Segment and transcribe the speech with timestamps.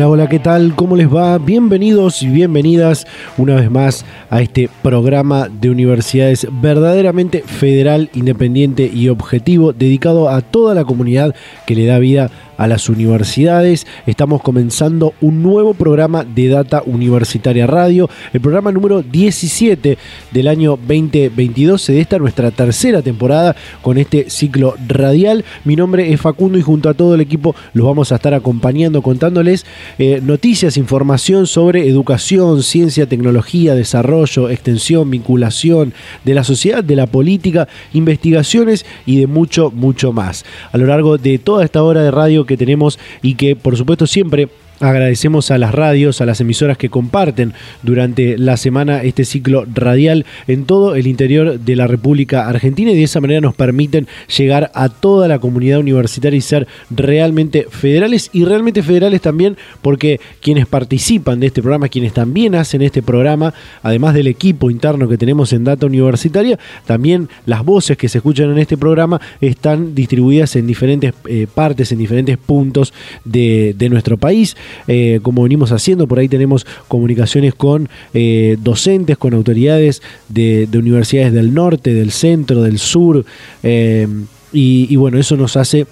[0.00, 0.74] Hola, hola, ¿qué tal?
[0.76, 1.36] ¿Cómo les va?
[1.36, 3.06] Bienvenidos y bienvenidas
[3.36, 10.40] una vez más a este programa de universidades verdaderamente federal, independiente y objetivo, dedicado a
[10.40, 11.34] toda la comunidad
[11.66, 12.30] que le da vida a
[12.66, 13.86] las universidades.
[14.06, 19.98] Estamos comenzando un nuevo programa de Data Universitaria Radio, el programa número 17
[20.30, 25.44] del año 2022 de esta nuestra tercera temporada con este ciclo radial.
[25.64, 29.02] Mi nombre es Facundo y junto a todo el equipo los vamos a estar acompañando,
[29.02, 29.66] contándoles
[29.98, 35.92] eh, noticias, información sobre educación, ciencia, tecnología, desarrollo, extensión, vinculación
[36.24, 40.44] de la sociedad, de la política, investigaciones y de mucho, mucho más.
[40.72, 44.06] A lo largo de toda esta hora de radio que tenemos y que por supuesto
[44.06, 44.48] siempre
[44.80, 50.24] Agradecemos a las radios, a las emisoras que comparten durante la semana este ciclo radial
[50.48, 54.70] en todo el interior de la República Argentina y de esa manera nos permiten llegar
[54.74, 60.66] a toda la comunidad universitaria y ser realmente federales y realmente federales también porque quienes
[60.66, 65.52] participan de este programa, quienes también hacen este programa, además del equipo interno que tenemos
[65.52, 70.66] en Data Universitaria, también las voces que se escuchan en este programa están distribuidas en
[70.66, 72.94] diferentes eh, partes, en diferentes puntos
[73.26, 74.56] de, de nuestro país.
[74.88, 76.06] Eh, como venimos haciendo.
[76.06, 82.62] Por ahí tenemos comunicaciones con eh, docentes, con autoridades de, universidades del norte, del centro,
[82.62, 83.24] del sur.
[83.62, 84.06] Eh,
[84.52, 85.86] y, bueno, eso nos hace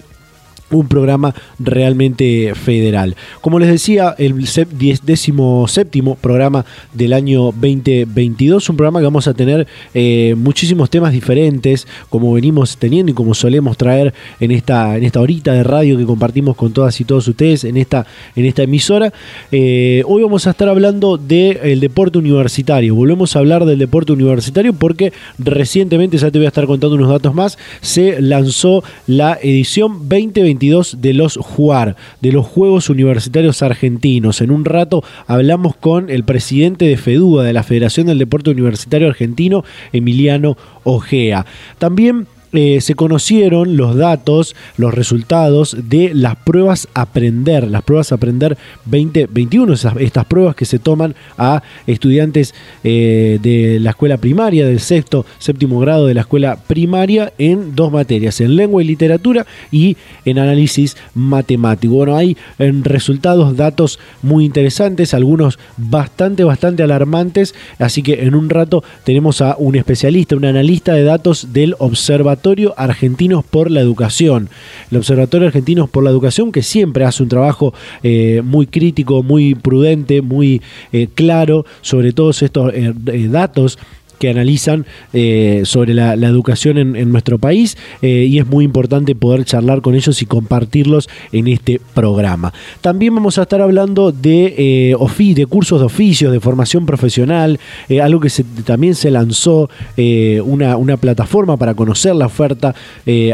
[0.71, 3.15] un programa realmente federal.
[3.41, 4.45] Como les decía, el
[5.03, 11.13] décimo séptimo programa del año 2022, un programa que vamos a tener eh, muchísimos temas
[11.13, 15.97] diferentes, como venimos teniendo y como solemos traer en esta, en esta horita de radio
[15.97, 18.05] que compartimos con todas y todos ustedes en esta,
[18.35, 19.11] en esta emisora.
[19.51, 22.95] Eh, hoy vamos a estar hablando del deporte universitario.
[22.95, 27.09] Volvemos a hablar del deporte universitario porque recientemente, ya te voy a estar contando unos
[27.09, 34.41] datos más, se lanzó la edición 2022 de los JUAR, de los Juegos Universitarios Argentinos.
[34.41, 39.07] En un rato hablamos con el presidente de FEDUA, de la Federación del Deporte Universitario
[39.07, 41.45] Argentino, Emiliano Ojea.
[41.77, 48.57] También eh, se conocieron los datos, los resultados de las pruebas Aprender, las pruebas Aprender
[48.85, 55.27] 2021, estas pruebas que se toman a estudiantes eh, de la escuela primaria, del sexto,
[55.37, 59.95] séptimo grado de la escuela primaria, en dos materias, en lengua y literatura y
[60.25, 61.93] en análisis matemático.
[61.93, 68.49] Bueno, hay en resultados, datos muy interesantes, algunos bastante, bastante alarmantes, así que en un
[68.49, 72.38] rato tenemos a un especialista, un analista de datos del observatorio
[72.77, 74.49] Argentinos por la Educación.
[74.91, 77.73] El Observatorio Argentinos por la Educación que siempre hace un trabajo
[78.03, 80.61] eh, muy crítico, muy prudente, muy
[80.91, 82.93] eh, claro sobre todos estos eh,
[83.29, 83.77] datos
[84.19, 89.45] que analizan eh, sobre la, educación en, nuestro país eh, y es muy importante poder
[89.45, 92.53] charlar con ellos y compartirlos en este programa.
[92.81, 97.59] También vamos a estar hablando de, eh, de cursos de oficios, de formación profesional,
[98.01, 98.29] algo que
[98.65, 102.75] también se lanzó una, una, plataforma para conocer la oferta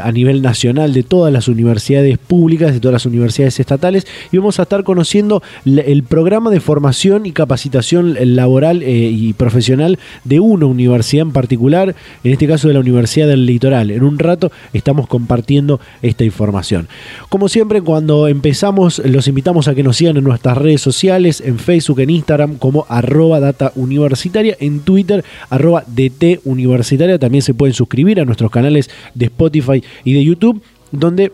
[0.02, 4.60] a nivel nacional de todas las universidades públicas, de todas las universidades estatales y vamos
[4.60, 11.24] a estar conociendo el programa de formación y capacitación laboral y profesional de uno universidad
[11.24, 13.92] en particular, en este caso de la Universidad del Litoral.
[13.92, 16.88] En un rato estamos compartiendo esta información.
[17.30, 21.60] Como siempre, cuando empezamos, los invitamos a que nos sigan en nuestras redes sociales, en
[21.60, 27.20] Facebook, en Instagram, como arroba data universitaria, en Twitter, arroba DT universitaria.
[27.20, 30.62] También se pueden suscribir a nuestros canales de Spotify y de YouTube,
[30.92, 31.32] donde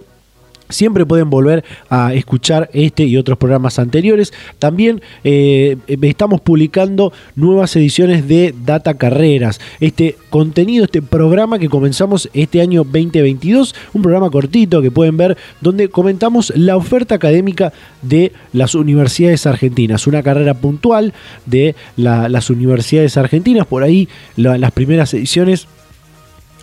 [0.71, 4.33] Siempre pueden volver a escuchar este y otros programas anteriores.
[4.59, 9.59] También eh, estamos publicando nuevas ediciones de Data Carreras.
[9.79, 13.75] Este contenido, este programa que comenzamos este año 2022.
[13.93, 20.07] Un programa cortito que pueden ver donde comentamos la oferta académica de las universidades argentinas.
[20.07, 21.13] Una carrera puntual
[21.45, 23.67] de las universidades argentinas.
[23.67, 25.67] Por ahí las primeras ediciones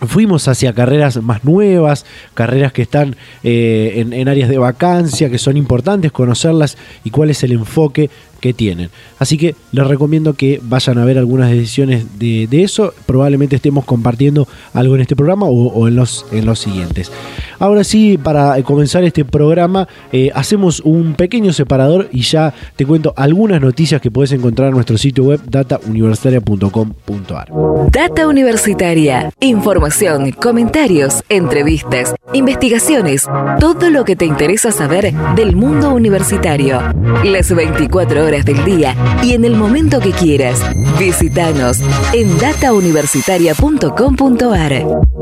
[0.07, 5.57] Fuimos hacia carreras más nuevas, carreras que están eh, en, áreas de vacancia, que son
[5.57, 8.09] importantes conocerlas y cuál es el enfoque
[8.39, 8.89] que tienen.
[9.19, 12.93] Así que les recomiendo que vayan a ver algunas decisiones de, eso.
[13.05, 17.11] Probablemente estemos compartiendo algo en este programa o, en, los, en los siguientes.
[17.59, 23.13] Ahora sí, para comenzar este programa, eh, hacemos un pequeño separador y ya te cuento
[23.17, 27.51] algunas noticias que puedes encontrar en nuestro sitio web datauniversitaria.com.ar.
[27.91, 29.31] Data Universitaria.
[29.41, 33.27] Información, comentarios, entrevistas, investigaciones,
[33.59, 36.81] todo lo que te interesa saber del mundo universitario.
[37.23, 40.61] Las 24 horas del día y en el momento que quieras.
[40.99, 41.81] Visítanos
[42.13, 45.18] en datauniversitaria.com.ar.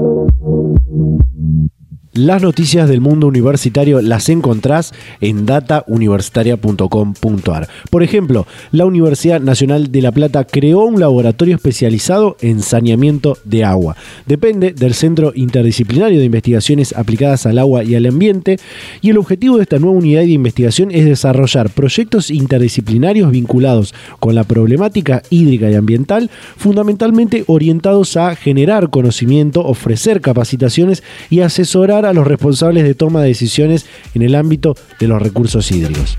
[2.18, 4.92] Las noticias del mundo universitario las encontrás
[5.22, 7.68] en datauniversitaria.com.ar.
[7.92, 13.66] Por ejemplo, la Universidad Nacional de La Plata creó un laboratorio especializado en saneamiento de
[13.66, 13.96] agua.
[14.26, 18.58] Depende del Centro Interdisciplinario de Investigaciones Aplicadas al Agua y al Ambiente
[19.04, 24.34] y el objetivo de esta nueva unidad de investigación es desarrollar proyectos interdisciplinarios vinculados con
[24.34, 32.14] la problemática hídrica y ambiental, fundamentalmente orientados a generar conocimiento, ofrecer capacitaciones y asesorar a
[32.14, 36.18] los responsables de toma de decisiones en el ámbito de los recursos hídricos.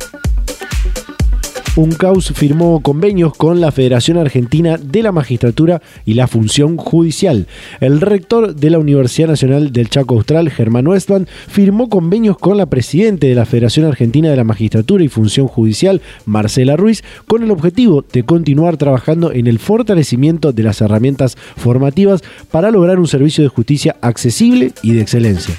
[1.78, 7.46] UNCAUS firmó convenios con la Federación Argentina de la Magistratura y la Función Judicial.
[7.78, 12.66] El rector de la Universidad Nacional del Chaco Austral, Germán Westman, firmó convenios con la
[12.66, 17.52] presidente de la Federación Argentina de la Magistratura y Función Judicial, Marcela Ruiz, con el
[17.52, 23.44] objetivo de continuar trabajando en el fortalecimiento de las herramientas formativas para lograr un servicio
[23.44, 25.54] de justicia accesible y de excelencia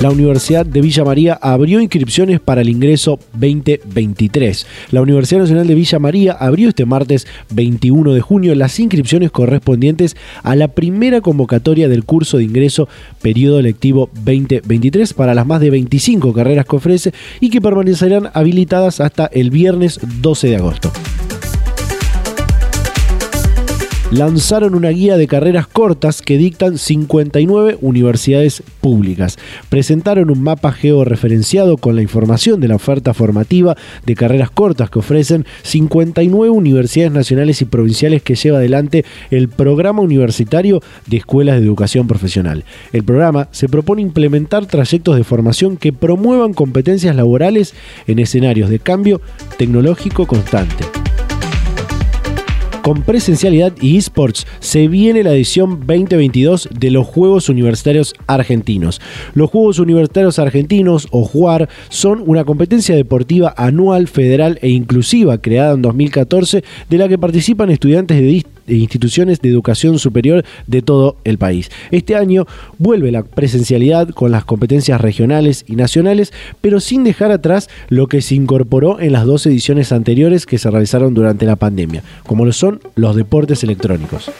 [0.00, 4.66] la Universidad de Villa María abrió inscripciones para el ingreso 2023.
[4.90, 10.16] La Universidad Nacional de Villa María abrió este martes 21 de junio las inscripciones correspondientes
[10.42, 12.88] a la primera convocatoria del curso de ingreso
[13.22, 19.00] periodo lectivo 2023 para las más de 25 carreras que ofrece y que permanecerán habilitadas
[19.00, 20.92] hasta el viernes 12 de agosto
[24.10, 29.36] lanzaron una guía de carreras cortas que dictan 59 universidades públicas.
[29.68, 35.00] Presentaron un mapa georreferenciado con la información de la oferta formativa de carreras cortas que
[35.00, 41.66] ofrecen 59 universidades nacionales y provinciales que lleva adelante el programa universitario de escuelas de
[41.66, 42.64] educación profesional.
[42.92, 47.74] El programa se propone implementar trayectos de formación que promuevan competencias laborales
[48.06, 49.20] en escenarios de cambio
[49.58, 50.84] tecnológico constante
[52.86, 59.00] con presencialidad y esports, se viene la edición 2022 de los Juegos Universitarios Argentinos.
[59.34, 65.74] Los Juegos Universitarios Argentinos, o JUAR, son una competencia deportiva anual, federal e inclusiva creada
[65.74, 68.22] en 2014 de la que participan estudiantes de
[68.74, 71.70] instituciones de educación superior de todo el país.
[71.90, 72.46] Este año
[72.78, 78.22] vuelve la presencialidad con las competencias regionales y nacionales, pero sin dejar atrás lo que
[78.22, 82.52] se incorporó en las dos ediciones anteriores que se realizaron durante la pandemia, como lo
[82.52, 84.30] son los deportes electrónicos.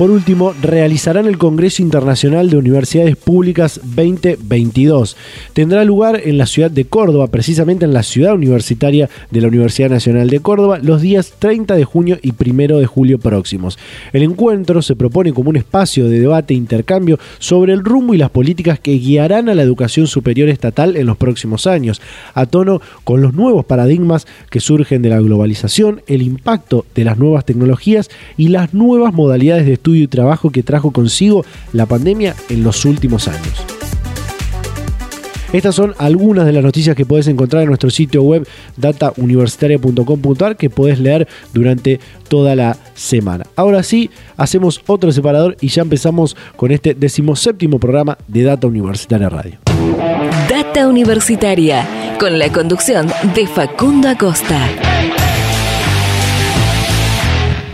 [0.00, 5.14] Por último, realizarán el Congreso Internacional de Universidades Públicas 2022.
[5.52, 9.90] Tendrá lugar en la ciudad de Córdoba, precisamente en la ciudad universitaria de la Universidad
[9.90, 13.78] Nacional de Córdoba, los días 30 de junio y 1 de julio próximos.
[14.14, 18.16] El encuentro se propone como un espacio de debate e intercambio sobre el rumbo y
[18.16, 22.00] las políticas que guiarán a la educación superior estatal en los próximos años,
[22.32, 27.18] a tono con los nuevos paradigmas que surgen de la globalización, el impacto de las
[27.18, 28.08] nuevas tecnologías
[28.38, 32.84] y las nuevas modalidades de estudio y trabajo que trajo consigo la pandemia en los
[32.84, 33.64] últimos años.
[35.52, 40.70] Estas son algunas de las noticias que puedes encontrar en nuestro sitio web datauniversitaria.com.ar que
[40.70, 43.46] puedes leer durante toda la semana.
[43.56, 49.28] Ahora sí, hacemos otro separador y ya empezamos con este decimoséptimo programa de Data Universitaria
[49.28, 49.58] Radio.
[50.48, 54.89] Data Universitaria, con la conducción de Facundo Acosta.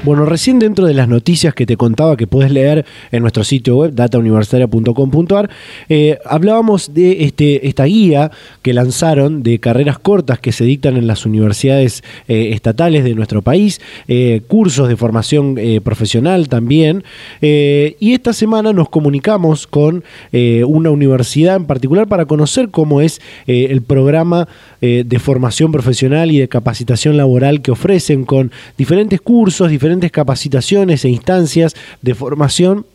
[0.06, 3.78] Bueno, recién dentro de las noticias que te contaba que puedes leer en nuestro sitio
[3.78, 5.50] web datauniversitaria.com.ar,
[5.88, 8.30] eh, hablábamos de este, esta guía
[8.62, 13.42] que lanzaron de carreras cortas que se dictan en las universidades eh, estatales de nuestro
[13.42, 17.02] país, eh, cursos de formación profesional también.
[17.40, 23.82] y esta semana nos comunicamos con una universidad en particular para conocer cómo es el
[23.82, 24.46] programa
[24.80, 31.08] de formación profesional y de capacitación laboral que ofrecen con diferentes cursos, diferentes capacitaciones e
[31.08, 32.86] instancias de formación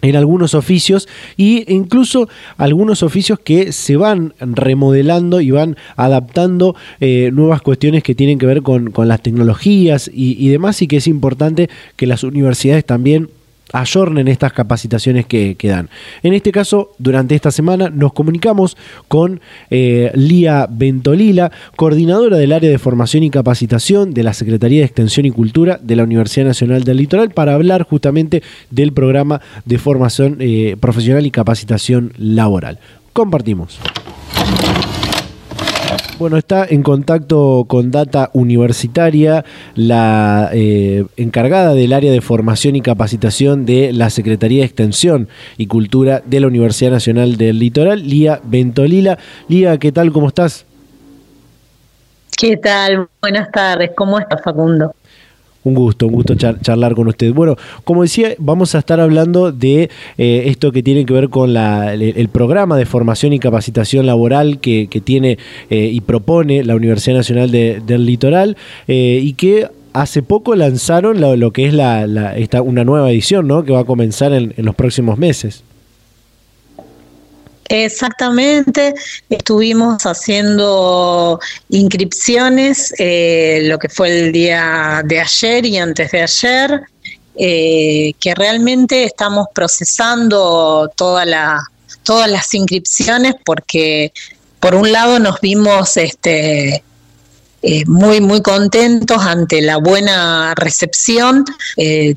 [0.00, 7.30] en algunos oficios e incluso algunos oficios que se van remodelando y van adaptando eh,
[7.32, 11.68] nuevas cuestiones que tienen que ver con, las tecnologías y, demás y que es importante
[11.96, 13.30] que las universidades también
[13.72, 15.88] ayornen estas capacitaciones que, dan.
[16.22, 18.76] En este caso, durante esta semana nos comunicamos
[19.08, 24.86] con eh, Lía Bentolila, coordinadora del área de formación y capacitación de la Secretaría de
[24.86, 29.78] Extensión y Cultura de la Universidad Nacional del Litoral, para hablar justamente del programa de
[29.78, 32.78] formación eh, profesional y capacitación laboral.
[33.12, 33.78] Compartimos.
[36.18, 42.80] Bueno, está en contacto con Data Universitaria, la eh, encargada del área de formación y
[42.80, 48.40] capacitación de la Secretaría de Extensión y Cultura de la Universidad Nacional del Litoral, Lía
[48.42, 49.18] Bentolila.
[49.48, 50.12] Lía, ¿qué tal?
[50.12, 50.66] ¿Cómo estás?
[52.36, 53.08] ¿Qué tal?
[53.20, 53.90] Buenas tardes.
[53.96, 54.94] ¿Cómo estás, Facundo?
[55.64, 57.32] Un gusto, un gusto charlar con usted.
[57.32, 61.56] Bueno, como decía, vamos a estar hablando de eh, esto que tiene que ver con
[61.56, 65.38] el, programa de formación y capacitación laboral que, tiene
[65.70, 71.50] eh, y propone la Universidad Nacional del Litoral eh, y que hace poco lanzaron lo,
[71.50, 73.64] que es la, esta, una nueva edición, ¿no?
[73.64, 75.64] Que va a comenzar en los próximos meses.
[77.68, 78.94] Exactamente,
[79.28, 86.80] estuvimos haciendo inscripciones eh, lo que fue el día de ayer y antes de ayer,
[87.36, 94.12] eh, que realmente estamos procesando todas las inscripciones porque
[94.60, 96.82] por un lado nos vimos este,
[97.60, 101.44] eh, muy, muy contentos ante la buena recepción.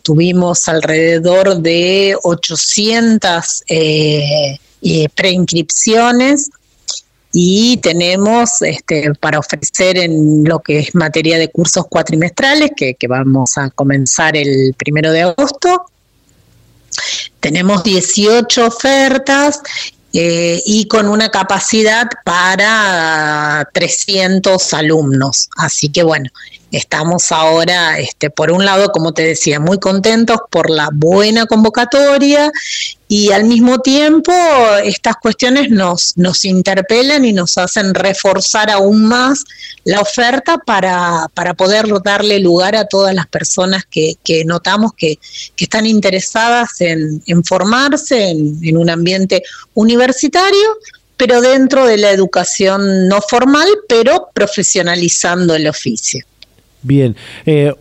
[0.01, 4.57] tuvimos alrededor de 800 eh,
[5.15, 6.49] preinscripciones
[7.33, 13.57] y tenemos este, para ofrecer en lo que es materia de cursos cuatrimestrales, que, vamos
[13.57, 15.85] a comenzar el primero de agosto.
[17.39, 19.61] Tenemos 18 ofertas
[20.13, 25.49] eh, y con una capacidad para 300 alumnos.
[25.55, 26.29] Así que bueno,
[26.71, 32.51] estamos ahora, este, por un lado, como te decía, muy contentos por la buena convocatoria
[33.11, 34.31] y al mismo tiempo
[34.85, 39.43] estas cuestiones nos, nos interpelan y nos hacen reforzar aún más
[39.83, 45.19] la oferta para, para poder darle lugar a todas las personas que, que notamos que,
[45.57, 50.77] que, están interesadas en, en formarse en, un ambiente universitario
[51.17, 56.25] pero dentro de la educación no formal, pero profesionalizando el oficio.
[56.81, 57.17] Bien.
[57.45, 57.73] Eh,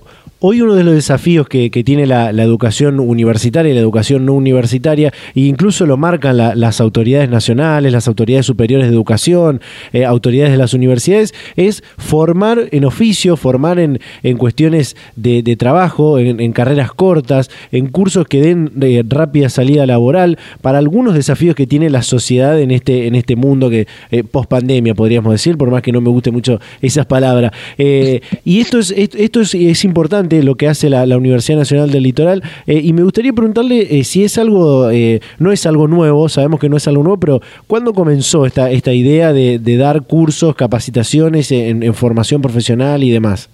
[0.43, 5.13] Hoy uno de los desafíos que, tiene la, educación universitaria y la educación no universitaria,
[5.35, 9.61] e incluso lo marcan las autoridades nacionales, las autoridades superiores de educación,
[9.93, 16.19] eh, autoridades de las universidades, es formar en oficio, formar en, en cuestiones de, trabajo,
[16.19, 21.67] en, carreras cortas, en cursos que den eh, rápida salida laboral, para algunos desafíos que
[21.67, 25.71] tiene la sociedad en este, en este mundo que eh, post pandemia podríamos decir, por
[25.71, 27.53] más que no me guste mucho esas palabras.
[27.77, 32.81] y esto es, esto es importante lo que hace la, Universidad Nacional del Litoral eh,
[32.83, 36.69] y me gustaría preguntarle eh, si es algo, eh, no es algo nuevo, sabemos que
[36.69, 41.95] no es algo nuevo, pero ¿cuándo comenzó esta, esta idea de, dar cursos, capacitaciones en,
[41.95, 43.49] formación profesional y demás?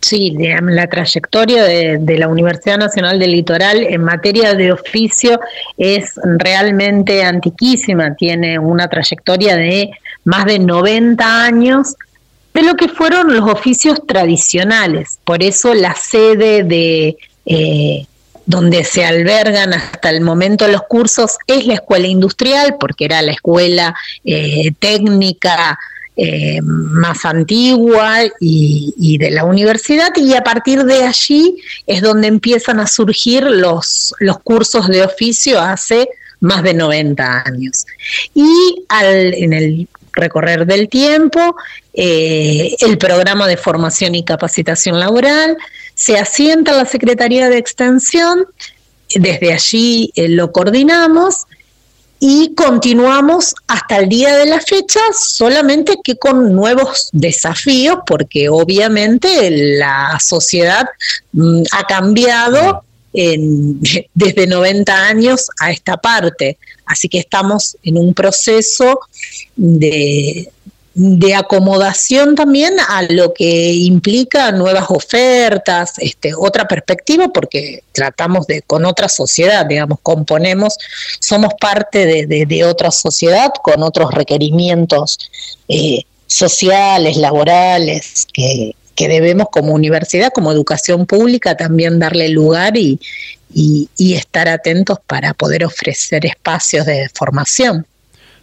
[0.00, 5.38] Sí, la trayectoria de, la Universidad Nacional del Litoral en materia de oficio
[5.76, 9.90] es realmente antiquísima, tiene una trayectoria de
[10.24, 11.96] más de 90 años
[12.54, 15.18] de lo que fueron los oficios tradicionales.
[15.24, 17.16] Por eso la sede de
[17.46, 18.06] eh,
[18.46, 23.32] donde se albergan hasta el momento los cursos es la escuela industrial, porque era la
[23.32, 25.78] escuela eh, técnica
[26.16, 32.80] eh, más antigua y, de la universidad, y a partir de allí es donde empiezan
[32.80, 36.08] a surgir los, los cursos de oficio hace
[36.40, 37.86] más de 90 años.
[38.34, 39.88] Y al, en el
[40.20, 41.56] recorrer del tiempo,
[41.94, 45.56] eh, el programa de formación y capacitación laboral,
[45.94, 48.46] se asienta la Secretaría de Extensión,
[49.14, 51.46] desde allí eh, lo coordinamos
[52.20, 59.50] y continuamos hasta el día de la fecha, solamente que con nuevos desafíos, porque obviamente
[59.50, 60.86] la sociedad
[61.32, 62.84] mm, ha cambiado
[64.14, 66.58] desde 90 años a esta parte.
[66.86, 69.00] Así que estamos en un proceso
[69.56, 70.50] de,
[71.36, 78.84] acomodación también a lo que implica nuevas ofertas, este, otra perspectiva, porque tratamos de con
[78.84, 80.76] otra sociedad, digamos, componemos,
[81.20, 85.30] somos parte de, otra sociedad con otros requerimientos
[85.68, 93.00] eh, sociales, laborales, que, que debemos como universidad, como educación pública, también darle lugar y,
[93.54, 97.86] y, estar atentos para poder ofrecer espacios de formación.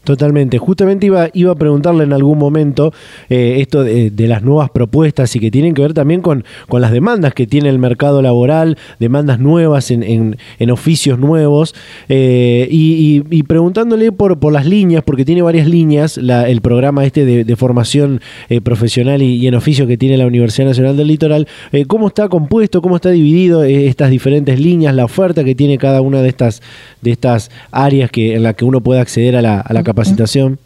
[0.07, 0.57] Totalmente.
[0.57, 2.93] Justamente iba, iba a preguntarle en algún momento
[3.29, 6.93] eh, esto de, las nuevas propuestas y que tienen que ver también con, con las
[6.93, 11.75] demandas que tiene el mercado laboral, demandas nuevas en, en, oficios nuevos,
[12.07, 17.55] eh, y, preguntándole por, por las líneas, porque tiene varias líneas, el programa este de,
[17.57, 21.49] formación eh, profesional y, en oficio que tiene la Universidad Nacional del Litoral,
[21.87, 26.21] ¿cómo está compuesto, cómo está dividido estas diferentes líneas, la oferta que tiene cada una
[26.21, 26.61] de estas,
[27.01, 30.59] de estas áreas que, en las que uno puede acceder a la, a la capacitación?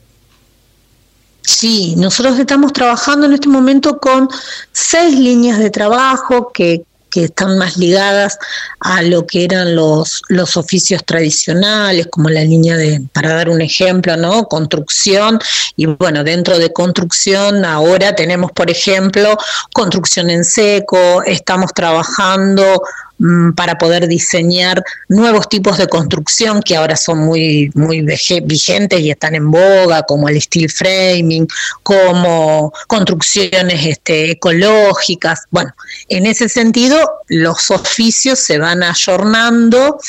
[1.41, 4.27] Sí, nosotros estamos trabajando en este momento con
[4.71, 8.37] seis líneas de trabajo que, que están más ligadas
[8.79, 13.61] a lo que eran los, los oficios tradicionales, como la línea de, para dar un
[13.61, 14.45] ejemplo, ¿no?
[14.45, 15.39] Construcción.
[15.75, 19.37] Y bueno, dentro de construcción ahora tenemos, por ejemplo,
[19.73, 22.83] construcción en seco, estamos trabajando
[23.55, 28.01] para poder diseñar nuevos tipos de construcción que ahora son muy, muy
[28.43, 31.47] vigentes y están en boga, como el steel framing,
[31.83, 35.41] como construcciones este, ecológicas.
[35.51, 35.73] Bueno,
[36.09, 36.97] en ese sentido,
[37.27, 39.99] los oficios se van ayornando,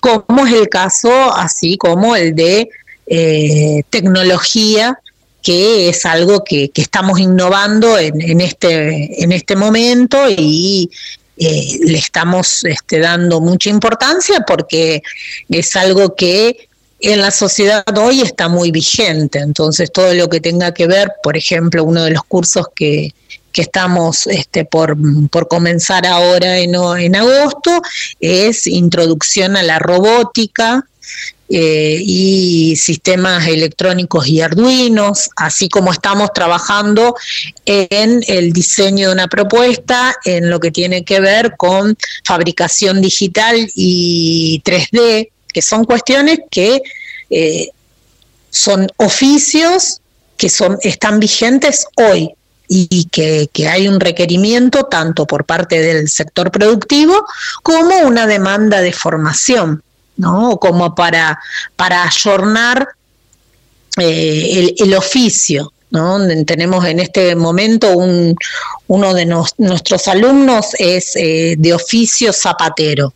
[0.00, 2.68] como es el caso, así como el de
[3.06, 4.98] eh, tecnología
[5.42, 10.90] que es algo que, estamos innovando en, en, este, en este momento y,
[11.36, 15.02] eh, le estamos este, dando mucha importancia porque
[15.48, 16.68] es algo que
[17.00, 19.38] en la sociedad hoy está muy vigente.
[19.40, 23.12] Entonces, todo lo que tenga que ver, por ejemplo, uno de los cursos que,
[23.52, 24.96] que estamos este, por,
[25.28, 27.82] por comenzar ahora en, en agosto
[28.20, 30.86] es Introducción a la Robótica,
[31.48, 37.14] eh, y sistemas electrónicos y arduinos, así como estamos trabajando
[37.66, 43.70] en el diseño de una propuesta en lo que tiene que ver con fabricación digital
[43.74, 46.80] y 3D, que son cuestiones que
[47.28, 47.68] eh,
[48.50, 50.00] son oficios
[50.36, 52.30] que son, están vigentes hoy
[52.68, 57.26] y que, que, hay un requerimiento tanto por parte del sector productivo
[57.62, 59.82] como una demanda de formación.
[60.16, 60.58] ¿No?
[60.58, 61.38] Como para,
[61.76, 62.88] para ayornar
[63.98, 65.72] eh, el, oficio.
[65.90, 66.18] ¿no?
[66.44, 68.34] Tenemos en este momento un,
[68.88, 73.14] uno de nuestros alumnos es eh, de oficio zapatero,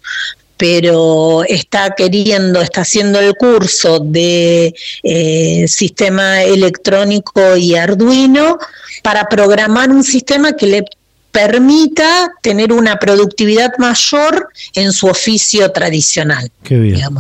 [0.56, 8.58] pero está queriendo, está haciendo el curso de eh, sistema electrónico y Arduino
[9.02, 10.84] para programar un sistema que le
[11.30, 16.50] permita tener una productividad mayor en su oficio tradicional.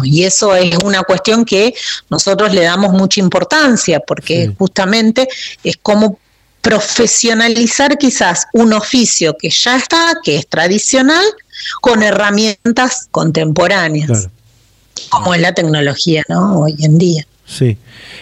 [0.04, 1.74] y eso es una cuestión que
[2.08, 5.28] nosotros le damos mucha importancia, porque justamente
[5.62, 6.18] es como
[6.60, 11.24] profesionalizar quizás un oficio que ya está, que es tradicional,
[11.80, 14.28] con herramientas contemporáneas,
[15.10, 16.60] como es la tecnología ¿no?
[16.60, 17.26] hoy en día.
[17.46, 17.76] Sí,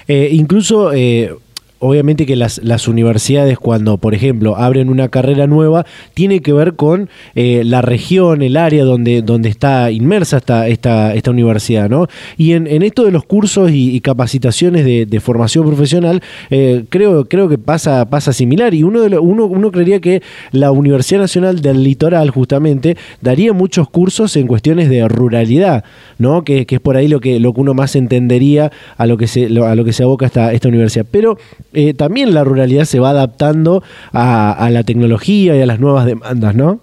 [0.06, 1.34] eh, incluso eh,
[1.78, 5.84] obviamente que las, las, universidades cuando, por ejemplo, abren una carrera nueva,
[6.14, 11.14] tiene que ver con eh, la región, el área donde, donde está inmersa esta, esta,
[11.14, 12.06] esta universidad, ¿no?
[12.36, 17.48] Y en, en, esto de los cursos y, capacitaciones de, formación profesional, eh, creo, creo
[17.48, 18.74] que pasa, pasa similar.
[18.74, 23.88] Y uno, de uno, uno creería que la Universidad Nacional del Litoral, justamente, daría muchos
[23.88, 25.84] cursos en cuestiones de ruralidad,
[26.18, 26.44] ¿no?
[26.44, 29.26] Que, que es por ahí lo que, lo que uno más entendería a lo que
[29.26, 31.06] se, a lo que se aboca esta, esta universidad.
[31.10, 31.38] Pero
[31.72, 36.54] eh, también la ruralidad se va adaptando a, la tecnología y a las nuevas demandas,
[36.54, 36.80] ¿no?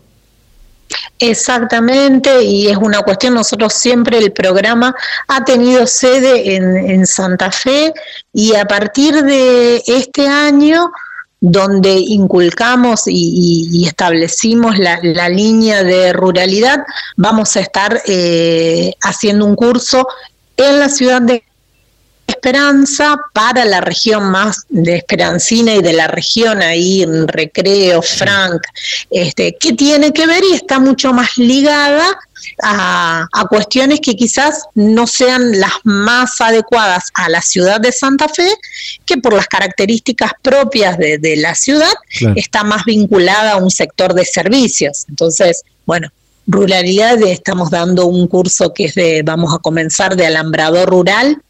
[1.20, 4.94] Exactamente, y es una cuestión, nosotros siempre el programa
[5.28, 7.94] ha tenido sede en, Santa Fe
[8.34, 10.92] y a partir de este año,
[11.40, 16.84] donde inculcamos y, establecimos la, línea de ruralidad,
[17.16, 20.08] vamos a estar eh, haciendo un curso
[20.58, 21.44] en la ciudad de
[22.28, 28.62] Esperanza para la región más de Esperancina y de la región ahí en Recreo, Frank,
[29.10, 32.18] este, que tiene que ver y está mucho más ligada
[32.62, 38.50] a, cuestiones que quizás no sean las más adecuadas a la ciudad de Santa Fe,
[39.06, 41.94] que por las características propias de, la ciudad
[42.36, 45.06] está más vinculada a un sector de servicios.
[45.10, 46.10] Entonces, bueno,
[46.48, 51.42] ruralidad, estamos dando un curso que es de, vamos a comenzar de alambrador rural,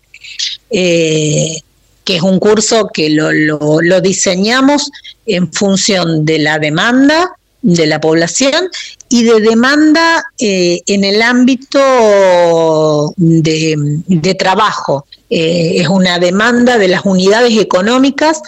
[0.69, 1.61] eh,
[2.03, 4.91] que es un curso que lo, lo, diseñamos
[5.25, 7.31] en función de la demanda
[7.63, 8.69] de la población
[9.07, 15.05] y de demanda eh, en el ámbito de, trabajo.
[15.29, 18.41] Eh, es una demanda de las unidades económicas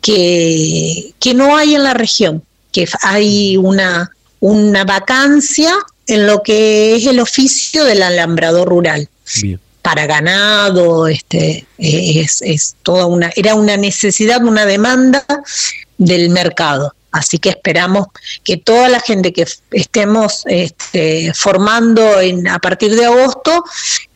[0.00, 4.10] que, que no hay en la región, que hay una,
[4.40, 5.72] una vacancia
[6.08, 9.08] en lo que es el oficio del alambrador rural.
[9.86, 15.24] Para ganado, este, es, es toda una, era una necesidad, una demanda
[15.96, 16.92] del mercado.
[17.12, 18.08] Así que esperamos
[18.42, 23.62] que toda la gente que estemos este, formando en, a partir de agosto,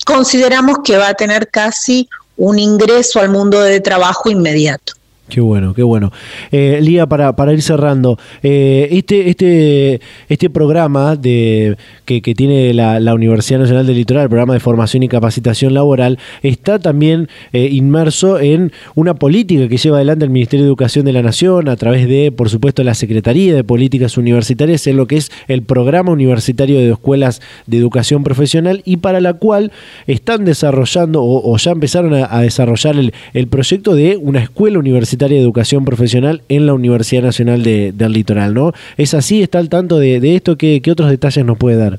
[0.05, 4.95] consideramos que va a tener casi un ingreso al mundo de trabajo inmediato.
[5.31, 6.11] Qué bueno, qué bueno.
[6.51, 13.15] Eh, Lía, para, para ir cerrando, eh, este, este, este programa de, que, tiene la,
[13.15, 18.41] Universidad Nacional del Litoral, el programa de formación y capacitación laboral, está también eh, inmerso
[18.41, 22.09] en una política que lleva adelante el Ministerio de Educación de la Nación a través
[22.09, 26.81] de, por supuesto, la Secretaría de Políticas Universitarias, en lo que es el programa universitario
[26.81, 29.71] de escuelas de educación profesional y para la cual
[30.09, 35.41] están desarrollando o, ya empezaron a, desarrollar el, el proyecto de una escuela universitaria de
[35.41, 38.73] Educación Profesional en la Universidad Nacional de, del Litoral, ¿no?
[38.97, 39.43] ¿Es así?
[39.43, 40.57] ¿Está al tanto de, esto?
[40.57, 41.99] ¿Qué, ¿Qué otros detalles nos puede dar?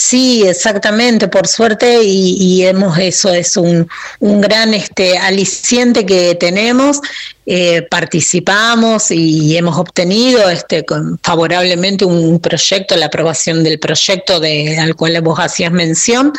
[0.00, 3.86] Sí, exactamente, por suerte, y, hemos, eso es un,
[4.20, 7.02] un, gran este, aliciente que tenemos.
[7.44, 10.86] Eh, participamos y hemos obtenido este,
[11.22, 16.32] favorablemente un proyecto, la aprobación del proyecto de, al cual vos hacías mención,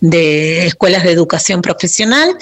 [0.00, 2.36] de escuelas de educación profesional,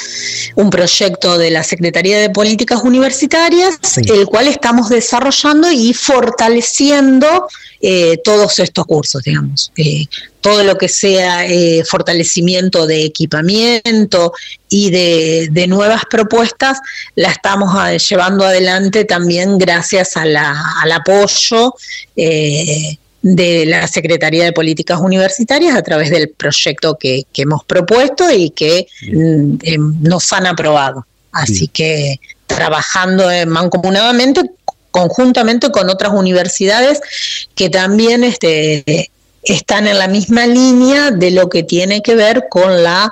[0.57, 7.47] un proyecto de la Secretaría de Políticas Universitarias, el cual estamos desarrollando y fortaleciendo
[7.81, 9.71] eh, todos estos cursos, digamos.
[9.77, 10.07] Eh,
[10.45, 14.35] todo lo que sea eh, fortalecimiento de equipamiento
[14.69, 16.81] y de, nuevas propuestas,
[17.15, 17.73] la estamos
[18.11, 20.37] llevando adelante también gracias al
[20.93, 21.75] apoyo
[22.15, 28.87] de la Secretaría de Políticas Universitarias a través del proyecto que, hemos propuesto y que
[29.11, 31.07] mm, nos han aprobado.
[31.33, 34.43] Así que trabajando mancomunadamente
[34.91, 37.01] conjuntamente con otras universidades
[37.57, 39.11] que también este,
[39.45, 43.11] están en la misma línea de lo que tiene que ver con la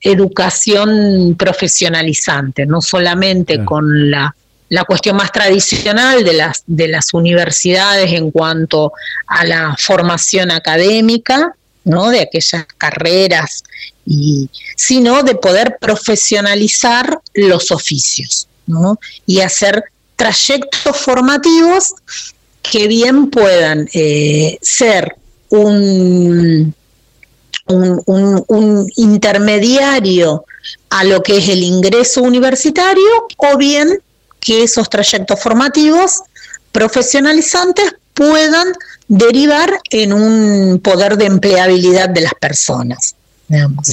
[0.00, 4.34] educación profesionalizante, no solamente con la,
[4.68, 8.92] la, cuestión más tradicional de las, de las universidades en cuanto
[9.26, 12.10] a la formación académica, ¿no?
[12.10, 13.64] de aquellas carreras,
[14.06, 18.98] y, sino de poder profesionalizar los oficios ¿no?
[19.26, 19.84] y hacer
[20.16, 21.94] trayectos formativos
[22.62, 25.16] que bien puedan eh, ser
[25.50, 26.74] un,
[27.66, 30.44] un, intermediario
[30.90, 34.00] a lo que es el ingreso universitario o bien
[34.40, 36.22] que esos trayectos formativos
[36.72, 38.72] profesionalizantes puedan
[39.08, 43.14] derivar en un poder de empleabilidad de las personas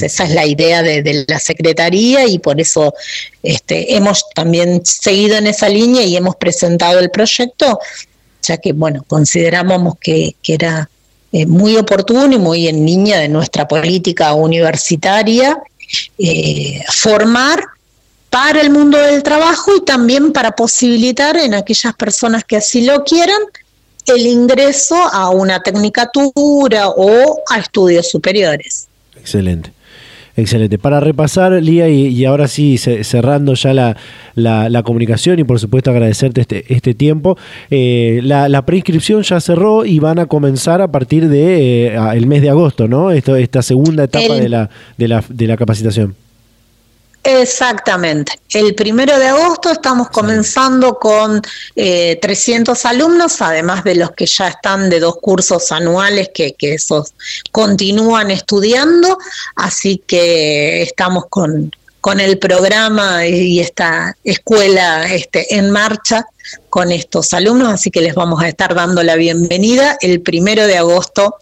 [0.01, 2.93] esa es la idea de, la Secretaría y por eso
[3.43, 7.79] este, hemos también seguido en esa línea y hemos presentado el proyecto,
[8.41, 10.89] ya que, bueno, consideramos que, era
[11.31, 15.61] eh, muy oportuno y muy en línea de nuestra política universitaria
[16.17, 17.63] eh, formar
[18.29, 23.03] para el mundo del trabajo y también para posibilitar en aquellas personas que así lo
[23.03, 23.41] quieran
[24.05, 28.87] el ingreso a una tecnicatura o a estudios superiores.
[29.15, 29.71] Excelente.
[30.35, 30.77] Excelente.
[30.77, 33.95] Para repasar, Lía, y, ahora sí, cerrando ya la,
[34.35, 37.37] la, comunicación y por supuesto agradecerte este, este tiempo,
[37.69, 42.27] eh, la, la, preinscripción ya cerró y van a comenzar a partir de eh, el
[42.27, 43.11] mes de agosto, ¿no?
[43.11, 46.15] Esto, esta segunda etapa de, la, de, la, de la capacitación.
[47.23, 48.33] Exactamente.
[48.49, 51.41] El primero de agosto estamos comenzando con
[51.75, 56.73] 300 eh, alumnos, además de los que ya están de dos cursos anuales que, que
[56.73, 57.13] esos
[57.51, 59.19] continúan estudiando,
[59.55, 66.25] así que estamos con, con el programa y esta escuela este, en marcha
[66.69, 70.77] con estos alumnos, así que les vamos a estar dando la bienvenida el primero de
[70.77, 71.35] agosto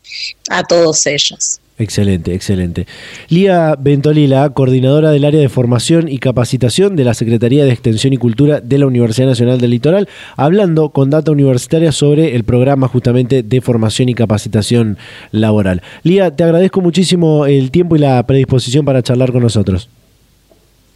[0.50, 1.62] a todos ellos.
[1.80, 2.88] Excelente, excelente.
[3.30, 8.18] Lía Bentolila, coordinadora del área de formación y capacitación de la Secretaría de Extensión y
[8.18, 13.44] Cultura de la Universidad Nacional del Litoral, hablando con Data Universitaria sobre el programa justamente
[13.44, 14.98] de formación y capacitación
[15.32, 15.82] laboral.
[16.04, 19.88] Lía, te agradezco muchísimo el tiempo y la predisposición para charlar con nosotros.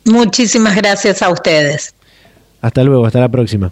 [0.04, 1.93] Muchísimas gracias a ustedes.
[2.60, 3.72] Hasta luego, hasta la próxima.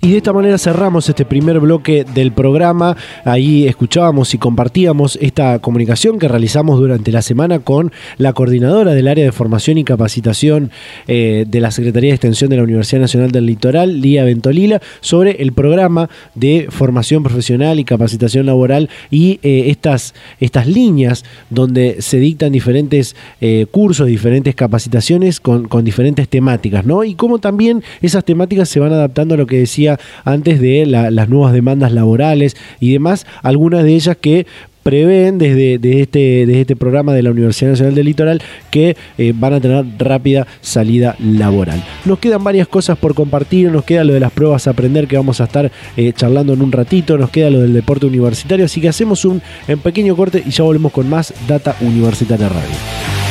[0.00, 2.96] Y de esta manera cerramos este primer bloque del programa.
[3.24, 9.08] Ahí escuchábamos y compartíamos esta comunicación que realizamos durante la semana con la coordinadora del
[9.08, 10.70] área de formación y capacitación
[11.08, 15.42] eh, de la Secretaría de Extensión de la Universidad Nacional del Litoral, Lía Ventolila, sobre
[15.42, 22.18] el programa de formación profesional y capacitación laboral y eh, estas, estas líneas donde se
[22.18, 27.04] dictan diferentes eh, cursos, diferentes capacitaciones con, con diferentes temáticas, ¿no?
[27.04, 29.77] Y cómo también esas temáticas se van adaptando a lo que decía
[30.24, 34.46] antes de las nuevas demandas laborales y demás, algunas de ellas que
[34.88, 39.52] prevén desde, este, desde este programa de la Universidad Nacional del Litoral que eh, van
[39.52, 41.84] a tener rápida salida laboral.
[42.06, 45.18] Nos quedan varias cosas por compartir, nos queda lo de las pruebas a aprender que
[45.18, 48.80] vamos a estar eh, charlando en un ratito, nos queda lo del deporte universitario, así
[48.80, 53.27] que hacemos un en pequeño corte y ya volvemos con más Data Universitaria Radio.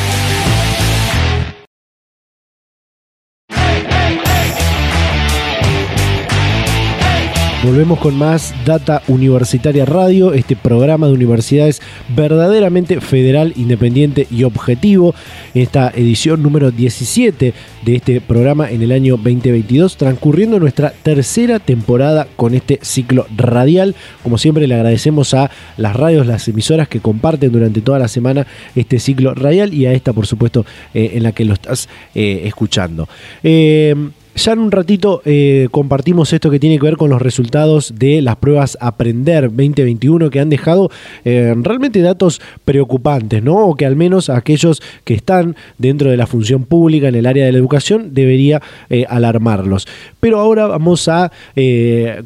[7.68, 11.82] Volvemos con más Data Universitaria Radio, este programa de universidades
[12.16, 15.14] verdaderamente federal, independiente y objetivo.
[15.54, 17.54] Esta edición número 17
[17.84, 23.96] de este programa en el año 2022, transcurriendo nuestra tercera temporada con este ciclo radial.
[24.24, 28.48] Como siempre le agradecemos a las radios, las emisoras que comparten durante toda la semana
[28.78, 32.44] este ciclo radial y a esta, por supuesto, eh, en la que lo estás eh,
[32.46, 33.10] escuchando.
[33.44, 33.94] Eh,
[34.38, 38.22] ya en un ratito eh, compartimos esto que tiene que ver con los resultados de
[38.22, 40.92] las pruebas Aprender 2021 que han dejado
[41.26, 43.68] eh, realmente datos preocupantes, ¿no?
[43.68, 47.46] O que al menos aquellos que están dentro de la función pública en el área
[47.46, 49.88] de la educación debería eh, alarmarlos.
[50.20, 51.32] Pero ahora vamos a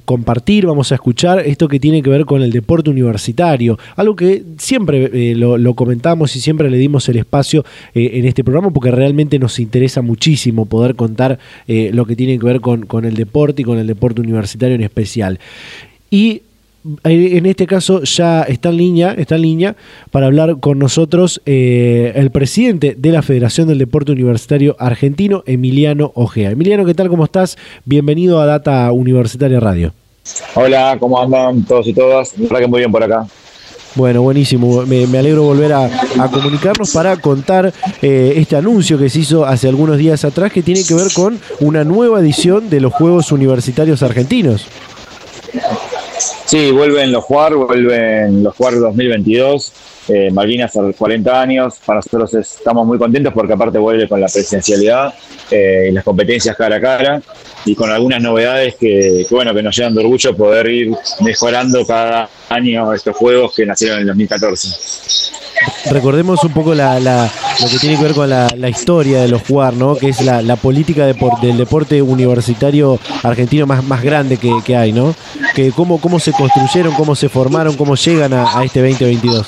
[0.06, 4.44] compartir, vamos a escuchar esto que tiene que ver con el deporte universitario, algo que
[4.58, 9.40] siempre lo, lo, comentamos y siempre le dimos el espacio en este programa porque realmente
[9.40, 13.62] nos interesa muchísimo poder contar lo lo que tiene que ver con, con el deporte
[13.62, 15.40] y con el deporte universitario en especial.
[16.10, 16.42] Y
[17.04, 19.76] eh, en este caso ya está en línea, está en línea
[20.10, 26.12] para hablar con nosotros eh, el presidente de la Federación del Deporte Universitario Argentino, Emiliano
[26.16, 26.50] Ojea.
[26.50, 27.08] Emiliano, ¿qué tal?
[27.08, 27.56] ¿Cómo estás?
[27.86, 29.94] Bienvenido a Data Universitaria Radio.
[30.56, 32.36] Hola, ¿cómo andan todos y todas?
[32.38, 33.28] La que muy bien por acá.
[33.96, 34.86] Bueno, buenísimo.
[34.86, 35.90] Me, alegro volver a,
[36.32, 40.84] comunicarnos para contar eh, este anuncio que se hizo hace algunos días atrás que tiene
[40.86, 44.66] que ver con una nueva edición de los Juegos Universitarios Argentinos.
[46.46, 49.74] Sí, vuelven los Juar, vuelven los Juar 2022.
[50.08, 51.76] Eh, Malvinas a los 40 años.
[51.86, 55.14] Para nosotros estamos muy contentos porque aparte vuelve con la presencialidad
[55.50, 57.22] eh, y las competencias cara a cara
[57.66, 62.30] y con algunas novedades que, bueno que nos llenan de orgullo poder ir mejorando cada
[62.50, 65.32] año estos juegos que nacieron en el 2014
[65.92, 69.74] recordemos un poco la, lo que tiene que ver con la, historia de los jugar,
[69.74, 69.96] ¿no?
[69.96, 75.16] Que es la, política del deporte universitario argentino más, más grande que, hay, ¿no?
[75.56, 79.48] Que cómo, cómo se construyeron, cómo se formaron, cómo llegan a, a este 2022.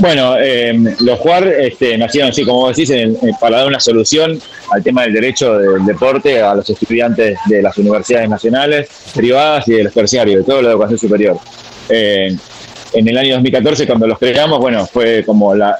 [0.00, 2.90] Bueno, eh, los jugar este, nacieron, así como decís,
[3.38, 4.40] para dar una solución
[4.72, 9.72] al tema del derecho del deporte a los estudiantes de las universidades nacionales, privadas y
[9.72, 11.38] de los terciarios, de toda la educación superior.
[11.90, 12.34] Eh,
[12.92, 15.76] en el año 2014, cuando los creamos, bueno, fue como la,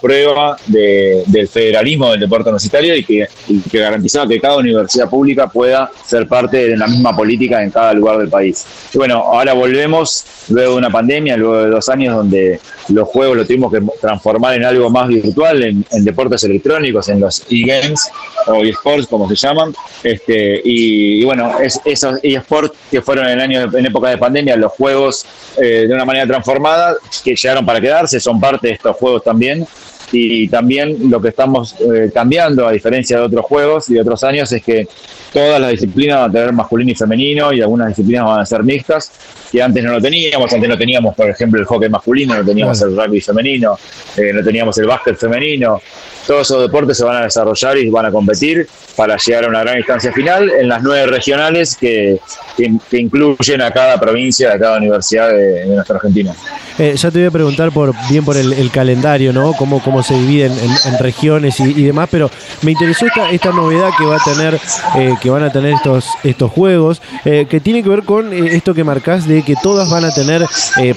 [0.00, 3.26] prueba del federalismo del deporte universitario y que,
[3.70, 7.92] que, garantizaba que cada universidad pública pueda ser parte de la misma política en cada
[7.94, 8.66] lugar del país.
[8.92, 13.36] Y bueno, ahora volvemos luego de una pandemia, luego de dos años donde los juegos
[13.36, 18.10] lo tuvimos que transformar en algo más virtual, en, deportes electrónicos, en los e-games
[18.46, 19.74] o e-sports, como se llaman.
[20.02, 24.72] Este, y, bueno, es, esos e-sports que fueron en, año, en época de pandemia, los
[24.72, 25.24] juegos
[25.56, 29.66] eh, de una manera transformada, que llegaron para quedarse, son parte de estos juegos también.
[30.12, 34.22] Y también lo que estamos eh, cambiando, a diferencia de otros juegos y de otros
[34.24, 34.86] años, es que
[35.32, 38.62] todas las disciplinas van a tener masculino y femenino y algunas disciplinas van a ser
[38.62, 39.10] mixtas,
[39.50, 40.52] que antes no lo teníamos.
[40.52, 43.76] Antes no teníamos, por ejemplo, el hockey masculino, no teníamos el rugby femenino,
[44.16, 45.80] eh, no teníamos el básquet femenino.
[46.26, 49.60] Todos esos deportes se van a desarrollar y van a competir para llegar a una
[49.60, 52.18] gran instancia final en las nueve regionales que,
[52.56, 56.32] que, incluyen a cada provincia, a cada universidad de, nuestra Argentina.
[56.78, 59.52] Eh, ya te voy a preguntar por bien por el, calendario, ¿no?
[59.52, 62.30] Cómo, cómo se dividen en, regiones y, demás, pero
[62.62, 64.58] me interesó esta, esta novedad que va a tener,
[64.96, 68.74] eh, que van a tener estos, estos juegos, eh, que tiene que ver con esto
[68.74, 70.44] que marcás de que todas van a tener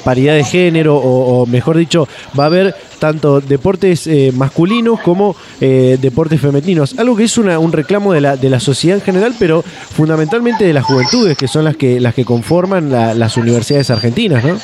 [0.03, 2.07] paridad de género, o, mejor dicho,
[2.37, 6.95] va a haber tanto deportes masculinos como deportes femeninos.
[6.97, 10.65] Algo que es una, un reclamo de la, de la sociedad en general, pero fundamentalmente
[10.65, 14.57] de las juventudes, que son las que, las que conforman las universidades argentinas, ¿no?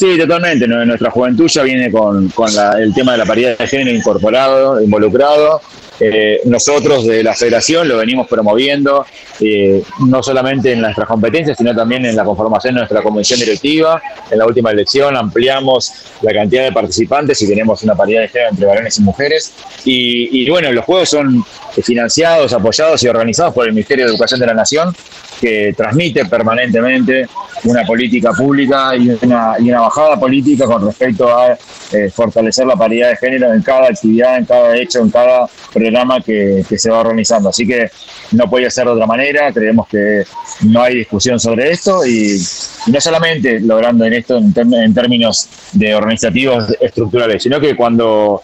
[0.00, 0.66] Sí, totalmente.
[0.66, 2.32] Nuestra juventud ya viene con,
[2.78, 5.60] el tema de la paridad de género incorporado, involucrado.
[6.00, 9.04] eh, nosotros de la federación lo venimos promoviendo,
[9.40, 14.00] eh, no solamente en nuestras competencias, sino también en la conformación de nuestra comisión directiva.
[14.30, 18.50] En la última elección ampliamos la cantidad de participantes y tenemos una paridad de género
[18.52, 19.52] entre varones y mujeres.
[19.84, 21.44] Y, y bueno, los juegos son
[21.82, 24.96] financiados, apoyados y organizados por el Ministerio de Educación de la Nación
[25.40, 27.26] que transmite permanentemente
[27.64, 31.58] una política pública y una, y una bajada política con respecto a
[31.92, 36.20] eh, fortalecer la paridad de género en cada actividad, en cada hecho, en cada programa
[36.20, 37.48] que, se va organizando.
[37.48, 37.90] Así que
[38.32, 40.24] no puede ser de otra manera, creemos que
[40.62, 42.40] no hay discusión sobre esto y,
[42.86, 48.40] no solamente logrando en esto en, en términos de organizativos estructurales, sino que cuando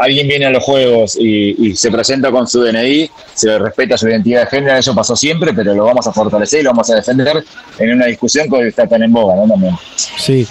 [0.00, 4.42] alguien viene a los juegos y, se presenta con su DNI, se respeta su identidad
[4.42, 7.44] de género, eso pasó siempre, pero lo vamos a fortalecer y lo vamos a defender
[7.78, 9.46] en una discusión que está tan en boga, ¿no?
[9.48, 9.74] También.
[9.96, 10.46] Sí.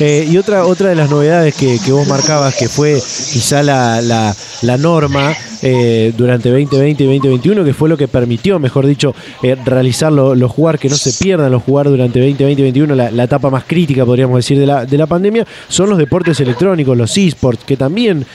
[0.00, 4.76] Eh, y otra, otra de las novedades que, vos marcabas, que fue quizá la, la,
[4.78, 10.34] norma eh, durante 2020 y 2021, que fue lo que permitió, mejor dicho, eh, realizarlo,
[10.34, 13.64] los jugar, que no se pierdan los jugar durante 2020 y 2021, la, etapa más
[13.64, 17.76] crítica, podríamos decir, de la, de la pandemia, son los deportes electrónicos, los esports, que
[17.76, 18.26] también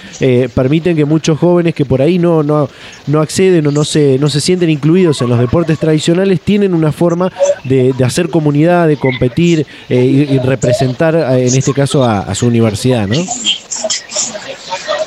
[0.54, 2.70] permiten que muchos jóvenes que por ahí no, no,
[3.08, 6.92] no acceden o no se, no se sienten incluidos en los deportes tradicionales, tienen una
[6.92, 7.32] forma
[7.63, 13.08] de, hacer comunidad, de competir eh, y, representar, eh, en este caso, a, su universidad,
[13.08, 13.16] ¿no?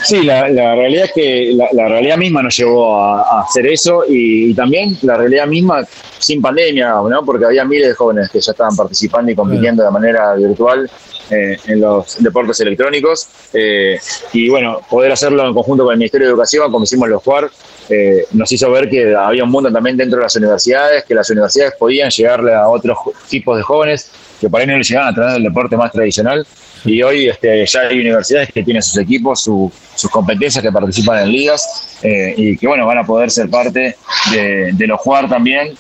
[0.03, 4.97] Sí, la, realidad es que la, realidad misma nos llevó a, hacer eso y, también
[5.03, 5.85] la realidad misma
[6.19, 7.25] sin pandemia, ¿no?
[7.25, 10.91] porque había miles de jóvenes que ya estaban participando y compitiendo de manera virtual
[11.31, 13.29] eh, en los deportes electrónicos.
[13.53, 13.99] Eh,
[14.33, 17.51] y bueno, poder hacerlo en conjunto con el Ministerio de Educación, como hicimos los JUAR,
[17.89, 21.31] eh, nos hizo ver que había un mundo también dentro de las universidades, que las
[21.31, 24.11] universidades podían llegarle a otros tipos de jóvenes
[24.41, 26.47] que por ahí no le llegaban a través del deporte más tradicional.
[26.85, 31.33] Y hoy este, ya hay universidades que tienen sus equipos, sus competencias, que participan en
[31.33, 31.99] ligas
[32.37, 33.97] y que bueno, van a poder ser parte
[34.33, 35.75] de, los jugar también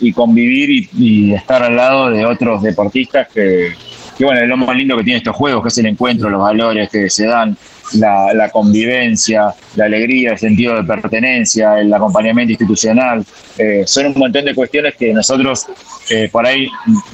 [0.00, 3.72] y convivir y, estar al lado de otros deportistas que,
[4.18, 6.40] y bueno, es lo más lindo que tiene estos juegos, que es el encuentro, los
[6.40, 7.56] valores que se dan,
[7.94, 13.24] la, convivencia, la alegría, el sentido de pertenencia, el acompañamiento institucional.
[13.58, 15.66] Eh, son un montón de cuestiones que nosotros
[16.10, 16.68] eh, por ahí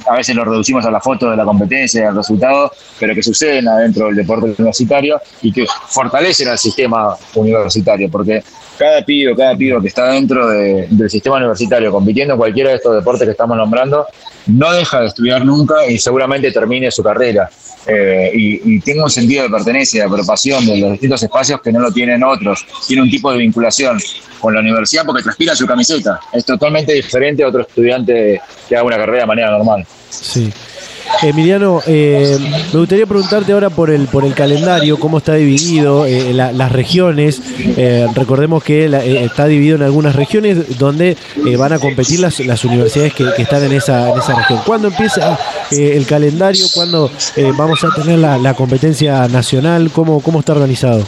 [0.07, 3.67] a veces lo reducimos a la foto de la competencia, al resultado, pero que suceden
[3.67, 8.43] adentro del deporte universitario y que fortalecen al sistema universitario, porque
[8.77, 12.95] cada pibe, cada pibe que está dentro del sistema universitario compitiendo en cualquiera de estos
[12.95, 14.05] deportes que estamos nombrando,
[14.47, 17.49] no deja de estudiar nunca y seguramente termine su carrera.
[17.85, 21.79] Eh, y, y, un sentido de pertenencia, de apropiación de los distintos espacios que no
[21.79, 22.65] lo tienen otros.
[22.87, 23.99] Tiene un tipo de vinculación
[24.39, 26.19] con la universidad porque transpira su camiseta.
[26.31, 29.85] Es totalmente diferente a otro estudiante que haga una carrera de manera normal.
[30.09, 30.51] Sí.
[31.21, 32.37] Emiliano, eh,
[32.73, 37.41] me gustaría preguntarte ahora por el por el calendario, cómo está dividido, eh, las regiones.
[37.77, 38.85] Eh, recordemos que
[39.23, 41.17] está dividido en algunas regiones donde
[41.57, 44.59] van a competir las, las universidades que, están en esa, en esa región.
[44.65, 45.37] ¿Cuándo empieza
[45.71, 46.65] el calendario?
[46.73, 47.09] ¿Cuándo
[47.57, 49.91] vamos a tener la, competencia nacional?
[49.91, 51.05] ¿Cómo, ¿Cómo está organizado?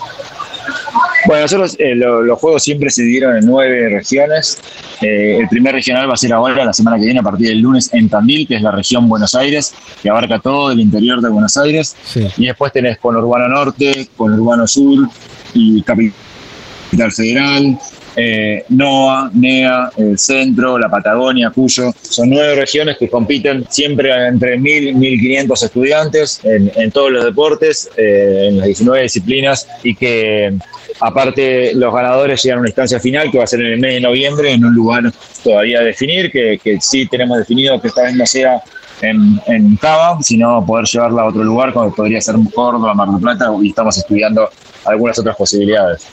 [1.28, 4.60] Bueno, nosotros los juegos siempre se dividieron en nueve regiones.
[5.02, 7.60] Eh, el primer regional va a ser ahora, la semana que viene, a partir del
[7.60, 11.30] lunes, en Tandil, que es la región Buenos Aires, que abarca todo el interior de
[11.30, 11.96] Buenos Aires.
[12.38, 15.10] Y después tenés con Urbano Norte, con Urbano Sur
[15.54, 17.78] y Capital Federal,
[18.16, 21.94] eh, NOA, NEA, el Centro, la Patagonia, Cuyo.
[22.02, 27.90] Son nueve regiones que compiten siempre entre 1.000 y 1.500 estudiantes en, todos los deportes,
[27.98, 30.54] eh, en las 19 disciplinas y que
[31.00, 33.96] aparte los ganadores llegan a una instancia final que va a ser en el mes
[33.96, 35.04] de noviembre en un lugar
[35.44, 38.62] todavía a definir, que, sí tenemos definido que esta vez no sea
[39.02, 43.20] en, en Cava, sino poder llevarla a otro lugar como podría ser Córdoba, Mar del
[43.20, 44.50] Plata y estamos estudiando
[44.86, 46.08] algunas otras posibilidades.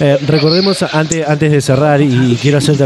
[0.00, 2.84] Eh, recordemos antes, antes de cerrar, y, quiero hacerte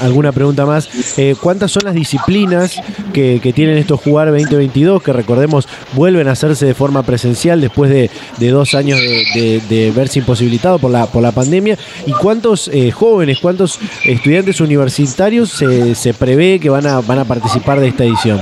[0.00, 2.80] alguna pregunta más, eh, ¿cuántas son las disciplinas
[3.12, 5.02] que, tienen estos Jugar 2022?
[5.02, 8.10] Que recordemos, vuelven a hacerse de forma presencial después de,
[8.50, 11.78] dos años de, verse imposibilitado por la, por la pandemia.
[12.06, 17.24] ¿Y cuántos eh, jóvenes, cuántos estudiantes universitarios se, se prevé que van a, van a
[17.24, 18.40] participar de esta edición?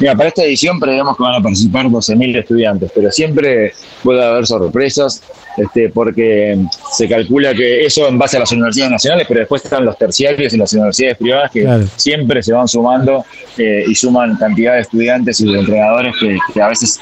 [0.00, 3.72] Mira, para esta edición prevemos que van a participar 12.000 estudiantes, pero siempre
[4.02, 5.22] puede haber sorpresas,
[5.56, 6.58] este, porque
[6.92, 10.52] se calcula que eso en base a las universidades nacionales, pero después están los terciarios
[10.52, 13.24] y las universidades privadas que siempre se van sumando
[13.56, 16.98] eh, y suman cantidad de estudiantes y de entrenadores que, a veces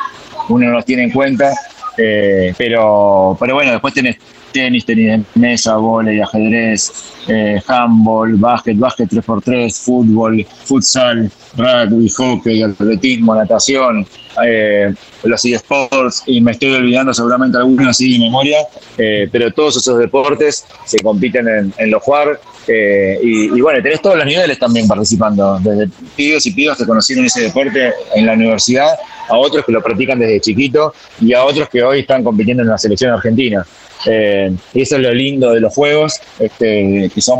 [0.49, 1.53] uno no los tiene en cuenta.
[1.97, 4.17] Eh, pero, pero bueno, después tenés
[4.53, 6.93] tenis, tenis de mesa, volei, ajedrez,
[7.29, 14.07] eh, handball, básquet, básquet 3x3, fútbol, futsal, rugby, hockey, atletismo, natación,
[14.45, 14.93] eh,
[15.25, 18.59] los eSports, y me estoy olvidando seguramente algunos así de memoria,
[18.99, 22.41] eh, pero todos esos deportes se compiten en, en los jugar.
[22.67, 26.87] Eh, y, y, bueno, tenés todos los niveles también participando, desde pibes y pibas que
[26.87, 28.89] conocieron ese deporte en la universidad,
[29.29, 32.69] a otros que lo practican desde chiquito y a otros que hoy están compitiendo en
[32.69, 33.67] la selección argentina.
[34.07, 37.39] Eh, y eso es lo lindo de los juegos, este, que son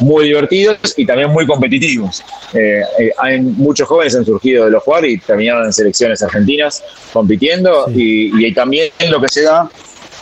[0.00, 2.22] muy divertidos y también muy competitivos.
[2.52, 6.82] Eh, eh, hay muchos jóvenes han surgido de los juegos y terminaron en selecciones argentinas
[7.12, 8.30] compitiendo sí.
[8.34, 9.68] y, y también lo que se da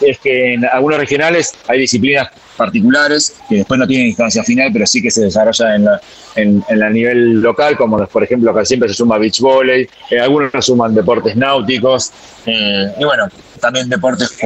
[0.01, 4.87] es que en algunos regionales hay disciplinas particulares que después no tienen instancia final, pero
[4.87, 6.01] sí que se desarrolla en la,
[6.37, 9.89] en, en la nivel local, como los, por ejemplo acá siempre se suma beach volley,
[10.11, 12.13] eh, algunos suman deportes náuticos,
[12.47, 13.29] y bueno,
[13.63, 14.37] también deportes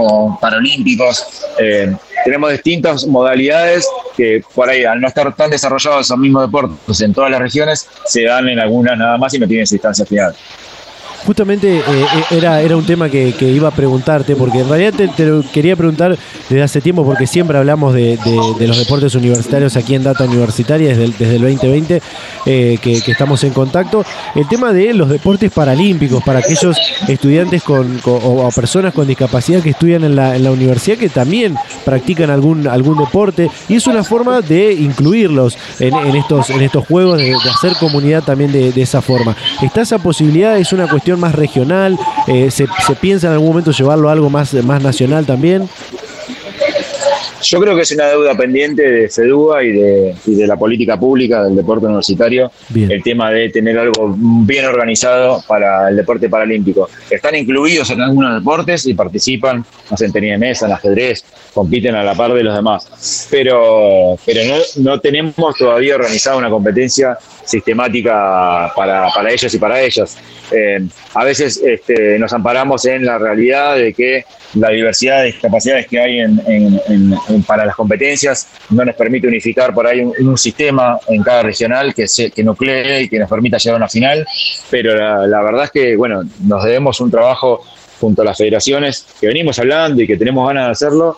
[0.40, 1.26] paralímpicos.
[1.58, 7.00] Eh, tenemos distintas modalidades que por ahí, al no estar tan desarrollados esos mismos deportes
[7.00, 10.04] en todas las regiones, se dan en algunas nada más y no tienen esa instancia
[10.04, 10.36] final.
[11.26, 11.82] Justamente eh,
[12.30, 15.74] era, era un tema que, que, iba a preguntarte, porque en realidad te, lo quería
[15.74, 16.16] preguntar
[16.48, 18.16] desde hace tiempo, porque siempre hablamos de,
[18.58, 22.02] de, los deportes universitarios aquí en Data Universitaria desde el, desde el 2020,
[22.46, 24.04] eh, que, que, estamos en contacto.
[24.36, 26.76] El tema de los deportes paralímpicos para aquellos
[27.08, 31.56] estudiantes con, o, personas con discapacidad que estudian en la, en la universidad que también
[31.84, 36.86] practican algún, algún deporte, y es una forma de incluirlos en, en estos, en estos
[36.86, 39.36] juegos, de, de hacer comunidad también de, de esa forma.
[39.60, 40.56] ¿Está esa posibilidad?
[40.56, 41.98] ¿Es una cuestión más regional?
[42.26, 45.68] Eh, ¿se, ¿se, piensa en algún momento llevarlo a algo más, más nacional también?
[47.42, 50.98] Yo creo que es una deuda pendiente de FEDUA y de, y de la política
[50.98, 52.90] pública del deporte universitario, bien.
[52.90, 56.88] el tema de tener algo bien organizado para el deporte paralímpico.
[57.08, 61.24] Están incluidos en algunos deportes y participan, no sé, en tenis de mesa, en ajedrez,
[61.54, 63.28] compiten a la par de los demás.
[63.30, 69.80] Pero, pero no, no tenemos todavía organizada una competencia sistemática para, para ellos y para
[69.80, 70.16] ellas.
[70.50, 74.24] Eh, a veces este, nos amparamos en la realidad de que
[74.54, 77.14] la diversidad de discapacidades que hay en,
[77.46, 81.94] para las competencias no nos permite unificar por ahí un, un sistema en cada regional
[81.94, 84.26] que, se, que nuclee y que nos permita llegar a una final,
[84.70, 87.62] pero la, la verdad es que bueno, nos debemos un trabajo
[88.00, 91.16] junto a las federaciones que venimos hablando y que tenemos ganas de hacerlo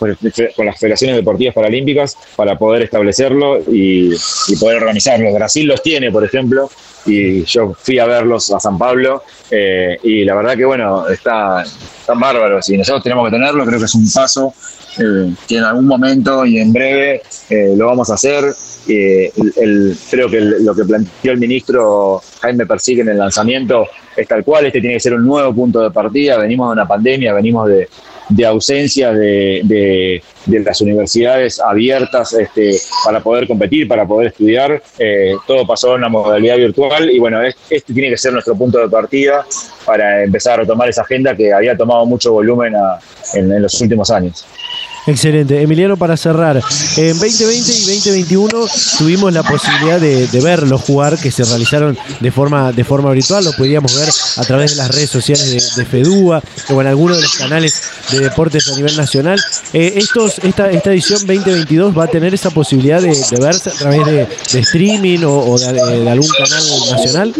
[0.00, 4.10] con, las federaciones deportivas paralímpicas para poder establecerlo y,
[4.58, 5.32] poder organizarlo.
[5.32, 6.70] Brasil los tiene, por ejemplo,
[7.06, 11.62] y yo fui a verlos a San Pablo eh, y la verdad que bueno, está,
[11.62, 14.52] están bárbaros y nosotros tenemos que tenerlo, creo que es un paso
[14.98, 18.44] eh, que en algún momento y en breve eh, lo vamos a hacer.
[18.88, 23.86] El, creo que lo que planteó el ministro Jaime Persigue en el lanzamiento
[24.16, 26.88] es tal cual, este tiene que ser un nuevo punto de partida, venimos de una
[26.88, 27.88] pandemia, venimos de,
[28.30, 34.82] de ausencia de, de, de, las universidades abiertas este, para poder competir, para poder estudiar.
[34.98, 38.78] Eh, todo pasó en la modalidad virtual y bueno, este tiene que ser nuestro punto
[38.78, 39.44] de partida
[39.84, 42.74] para empezar a retomar esa agenda que había tomado mucho volumen
[43.34, 44.46] en, en los últimos años.
[45.06, 45.60] Excelente.
[45.62, 46.60] Emiliano, para cerrar,
[46.96, 48.66] en 2020 y 2021
[48.98, 53.44] tuvimos la posibilidad de, de, verlos jugar, que se realizaron de forma, de forma virtual,
[53.44, 57.16] lo podíamos ver a través de las redes sociales de, de FEDUA o en algunos
[57.16, 59.40] de los canales de deportes a nivel nacional.
[59.72, 64.06] Eh, estos, esta, esta edición 2022 va a tener esa posibilidad de, verse a través
[64.06, 64.28] de,
[64.60, 67.34] streaming o, de, algún canal nacional.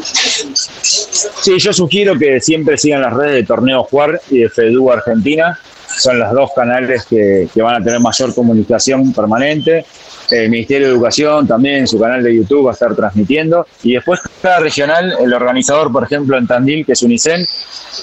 [0.82, 5.58] Sí, yo sugiero que siempre sigan las redes de Torneo Juar y de FEDUA Argentina
[6.00, 9.84] son los dos canales que, que, van a tener mayor comunicación permanente.
[10.30, 13.66] El Ministerio de Educación también, su canal de YouTube va a estar transmitiendo.
[13.82, 17.44] Y después cada regional, el organizador, por ejemplo, en Tandil, que es Unicen,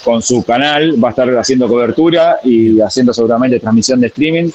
[0.04, 4.50] con su canal va a estar haciendo cobertura y haciendo seguramente transmisión de streaming.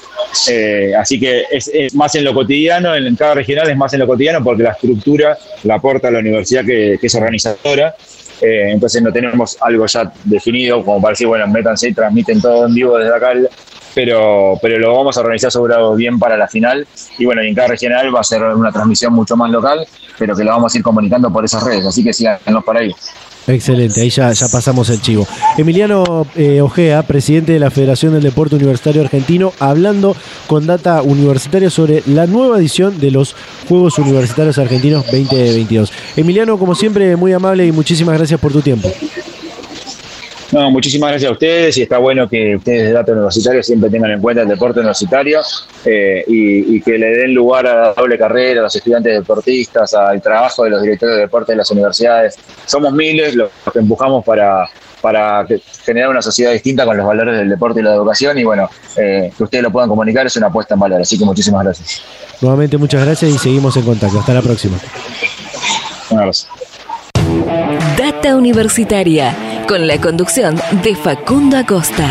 [0.49, 4.07] Eh, así que es, más en lo cotidiano, en cada regional es más en lo
[4.07, 7.95] cotidiano porque la estructura la aporta la universidad que, que es organizadora.
[8.41, 12.65] Eh, entonces no tenemos algo ya definido como para decir, bueno, métanse y transmiten todo
[12.65, 13.33] en vivo desde acá,
[13.93, 16.87] pero, pero lo vamos a organizar seguro bien para la final.
[17.17, 19.85] Y bueno, y en cada regional va a ser una transmisión mucho más local,
[20.17, 22.91] pero que lo vamos a ir comunicando por esas redes, así que síganos para ahí.
[23.47, 25.27] Excelente, ahí ya, ya pasamos el chivo.
[25.57, 30.15] Emiliano eh, Ojea, presidente de la Federación del Deporte Universitario Argentino, hablando
[30.47, 33.35] con Data Universitaria sobre la nueva edición de los
[33.67, 35.91] Juegos Universitarios Argentinos 2022.
[36.15, 38.89] Emiliano, como siempre, muy amable y muchísimas gracias por tu tiempo.
[40.53, 44.11] No, muchísimas gracias a ustedes y está bueno que ustedes de Dato Universitario siempre tengan
[44.11, 45.41] en cuenta el deporte universitario
[45.83, 50.21] eh, y, que le den lugar a la doble carrera, a los estudiantes deportistas, al
[50.21, 52.35] trabajo de los directores de deporte de las universidades.
[52.67, 54.69] Somos miles los que empujamos para,
[55.01, 55.43] para
[55.83, 59.31] generar una sociedad distinta con los valores del deporte y la educación y bueno, eh,
[59.35, 62.03] que ustedes lo puedan comunicar es una apuesta en valor, así que muchísimas gracias.
[62.41, 64.19] Nuevamente muchas gracias y seguimos en contacto.
[64.19, 64.77] Hasta la próxima.
[66.11, 66.47] Un abrazo.
[67.97, 69.35] Data Universitaria,
[69.67, 72.07] con la conducción de Facundo Acosta.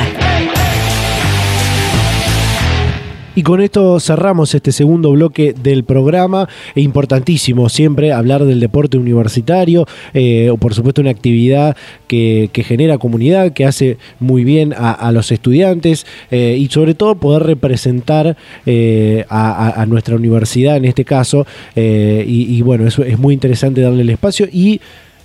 [3.34, 6.48] Y con esto cerramos este segundo bloque del programa.
[6.74, 11.74] Es importantísimo siempre hablar del deporte universitario, eh, o por supuesto una actividad
[12.08, 17.44] que, genera comunidad, que hace muy bien a, los estudiantes eh, y sobre todo poder
[17.44, 21.46] representar eh, a, nuestra universidad en este caso.
[21.74, 24.80] Y, y, bueno, eso es muy interesante darle el espacio y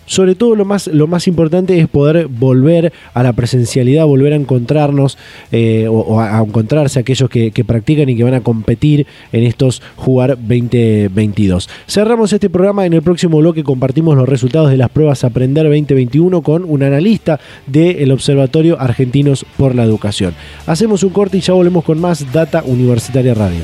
[0.08, 4.38] sobre todo lo más, lo más importante es poder volver a la presencialidad, volver a
[4.38, 5.18] encontrarnos
[5.51, 10.38] eh, o, a encontrarse aquellos que, practican y que van a competir en estos Jugar
[10.38, 11.70] 2022.
[11.88, 16.41] Cerramos este programa, en el próximo bloque compartimos los resultados de las pruebas Aprender 2021
[16.41, 20.34] con un analista del Observatorio Argentinos por la Educación.
[20.66, 23.62] Hacemos un corte y ya volvemos con más Data Universitaria Radio.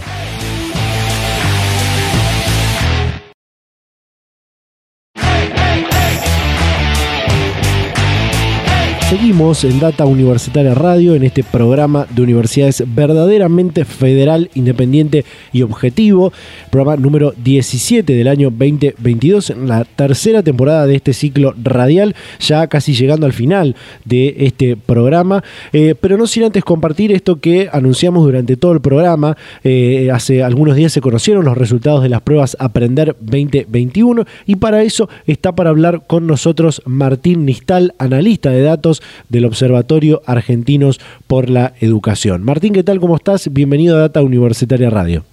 [9.14, 16.34] Seguimos en Data Universitaria Radio, en este programa de universidades verdaderamente federal, independiente y objetivo.
[16.72, 22.66] Programa número 17 del año 2022, en la tercera temporada de este ciclo radial, ya
[22.66, 25.44] casi llegando al final de este programa.
[25.74, 29.38] Eh, pero no sin antes compartir esto que anunciamos durante todo el programa.
[29.64, 34.82] Eh, hace algunos días se conocieron los resultados de las pruebas Aprender 2021 y para
[34.82, 41.50] eso está para hablar con nosotros Martín Nistal, analista de datos del Observatorio Argentinos por
[41.50, 42.44] la Educación.
[42.44, 43.00] Martín, ¿qué tal?
[43.00, 43.52] ¿Cómo estás?
[43.52, 45.24] Bienvenido a Data Universitaria Radio.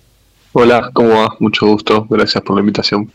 [0.52, 1.36] Hola, ¿cómo va?
[1.38, 2.06] Mucho gusto.
[2.08, 3.10] Gracias por la invitación.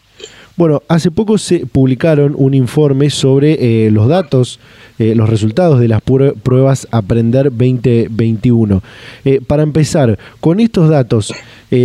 [0.58, 4.62] Bueno, hace poco se publicaron un informe sobre eh, los datos,
[4.99, 8.82] eh, los resultados de las pruebas Aprender 2021.
[9.26, 11.34] Eh, para empezar, con estos datos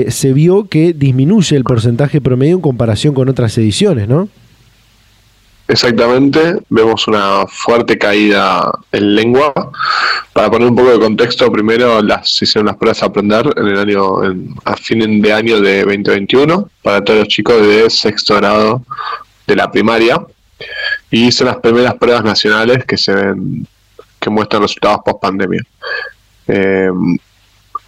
[0.09, 4.29] se vio que disminuye el porcentaje promedio en comparación con otras ediciones, ¿no?
[5.71, 9.53] Exactamente, vemos una fuerte caída en lengua.
[10.33, 13.79] Para poner un poco de contexto, primero las hicieron las pruebas a aprender en el
[13.79, 14.17] año,
[14.65, 18.83] a fin de año de 2021 para todos los chicos de sexto grado
[19.47, 20.21] de la primaria
[21.09, 23.65] y son las primeras pruebas nacionales que se ven,
[24.19, 25.63] que muestran resultados post pandemia.
[26.49, 26.91] Eh,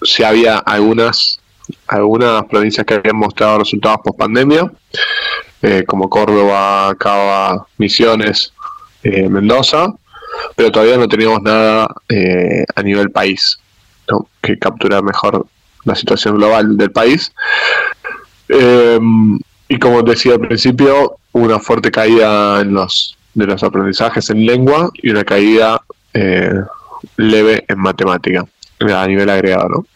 [0.04, 1.40] si había algunas
[1.88, 4.70] algunas provincias que habían mostrado resultados post pandemia,
[5.62, 8.52] eh, como Córdoba, Cava, Misiones,
[9.04, 9.94] eh, Mendoza,
[10.56, 13.58] pero todavía no teníamos nada eh, a nivel país
[14.42, 15.46] que captura mejor
[15.84, 17.32] la situación global del país.
[18.48, 19.38] Em,
[19.68, 24.90] y como decía al principio, una fuerte caída en los de los aprendizajes en lengua
[24.94, 25.80] y una caída
[27.16, 28.44] leve en matemática
[28.80, 29.86] a nivel agregado, ¿no?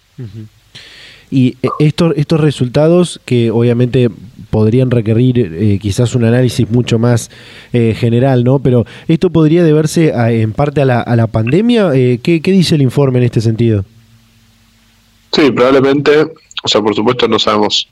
[1.31, 4.09] Y estos, estos resultados que obviamente
[4.51, 7.31] podrían requerir eh, quizás un análisis mucho más
[7.73, 8.59] eh, general, ¿no?
[8.59, 11.91] Pero esto podría deberse en parte a la, a la pandemia.
[11.95, 13.85] Eh, ¿qué, dice el informe en este sentido?
[15.33, 16.23] Sí, probablemente,
[16.63, 17.89] o sea, por supuesto no sabemos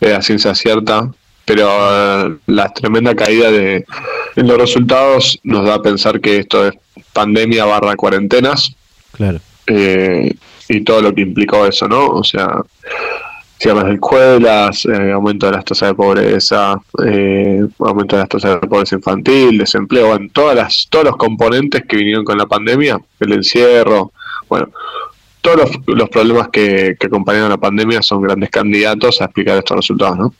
[0.00, 1.10] a ciencia cierta,
[1.44, 3.84] pero la tremenda caída de
[4.36, 6.74] en los resultados nos da a pensar que esto es
[7.12, 8.74] pandemia barra cuarentenas.
[9.12, 9.40] Claro.
[9.66, 12.06] y todo lo que implicó eso, ¿no?
[12.08, 12.62] O sea,
[13.58, 18.60] cierres de escuelas, eh, aumento de las tasas de pobreza, eh, aumento de las tasas
[18.60, 22.98] de pobreza infantil, desempleo, en todas las, todos los componentes que vinieron con la pandemia,
[23.20, 24.12] el encierro,
[24.48, 24.68] bueno,
[25.40, 29.76] todos los, problemas que, que acompañan a la pandemia son grandes candidatos a explicar estos
[29.76, 30.34] resultados, ¿no?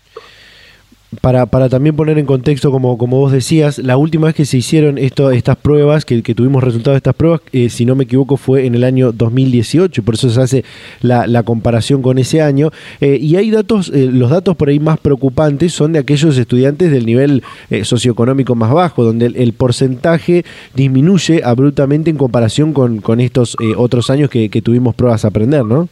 [1.23, 4.59] Para, para también poner en contexto, como, como vos decías, la última vez que se
[4.59, 8.05] hicieron esto, estas pruebas, que, que tuvimos resultados de estas pruebas, eh, si no me
[8.05, 10.65] equivoco, fue en el año 2018, y por eso se hace
[11.01, 12.71] la, la comparación con ese año.
[13.01, 16.91] Eh, y hay datos, eh, los datos por ahí más preocupantes son de aquellos estudiantes
[16.91, 17.43] del nivel
[17.85, 20.45] socioeconómico más bajo, donde el, porcentaje
[20.75, 25.65] disminuye abruptamente en comparación con, con estos otros años que, que, tuvimos pruebas a aprender,
[25.65, 25.89] ¿no?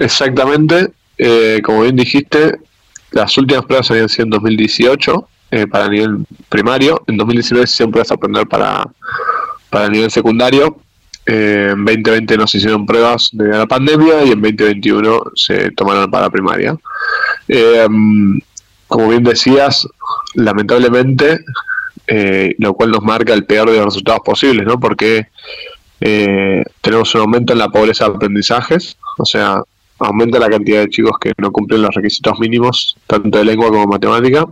[0.00, 0.88] Exactamente.
[1.62, 2.58] como bien dijiste,
[3.12, 7.72] las últimas pruebas habían sido en 2018 eh, para el nivel primario, en 2019 se
[7.74, 8.86] hicieron pruebas a aprender para,
[9.70, 10.82] para el nivel secundario,
[11.24, 16.10] eh, en 2020 no se hicieron pruebas de la pandemia y en 2021 se tomaron
[16.10, 16.76] para primaria.
[17.48, 17.86] Eh,
[18.88, 19.86] como bien decías,
[20.34, 21.40] lamentablemente
[22.06, 24.78] eh, lo cual nos marca el peor de los resultados posibles, ¿no?
[24.80, 25.28] Porque
[26.00, 29.62] tenemos un aumento en la pobreza de aprendizajes, o sea,
[30.02, 33.86] aumenta la cantidad de chicos que no cumplen los requisitos mínimos, tanto de lengua como
[33.86, 34.46] matemática,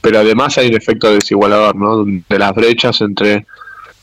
[0.00, 2.04] pero además hay un efecto desigualador, ¿no?
[2.04, 3.46] De las brechas entre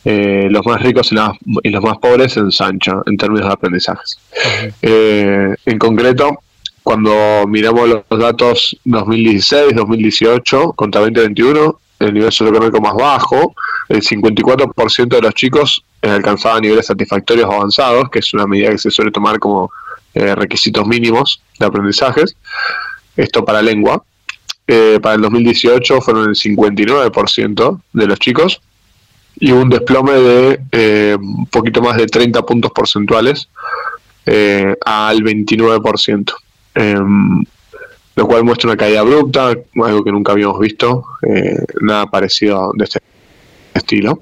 [0.03, 4.17] eh, los más ricos y, los más pobres en ensancha en términos de aprendizajes.
[4.81, 6.39] Eh, en concreto,
[6.83, 13.53] cuando miramos los datos 2016, 2018 contra 2021, el nivel socioeconómico más bajo,
[13.89, 18.89] el 54% de los chicos alcanzaban niveles satisfactorios avanzados, que es una medida que se
[18.89, 19.71] suele tomar como
[20.13, 22.35] eh, requisitos mínimos de aprendizajes.
[23.15, 24.03] Esto para lengua.
[25.01, 28.61] para el 2018 fueron el 59% de los chicos
[29.41, 33.49] y un desplome de eh, un poquito más de 30 puntos porcentuales
[34.25, 36.33] eh, al 29%,
[36.75, 37.43] em,
[38.15, 39.47] lo cual muestra una caída abrupta,
[39.83, 42.99] algo que nunca habíamos visto, eh, nada parecido de este
[43.73, 44.21] estilo.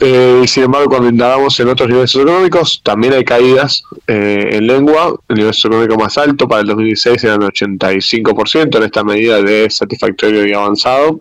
[0.00, 5.14] Sin embargo, cuando indagamos en otros niveles socioeconómicos, también hay caídas en lengua.
[5.28, 9.68] El nivel socioeconómico más alto para el 2016 era el 85% en esta medida de
[9.70, 11.20] satisfactorio y avanzado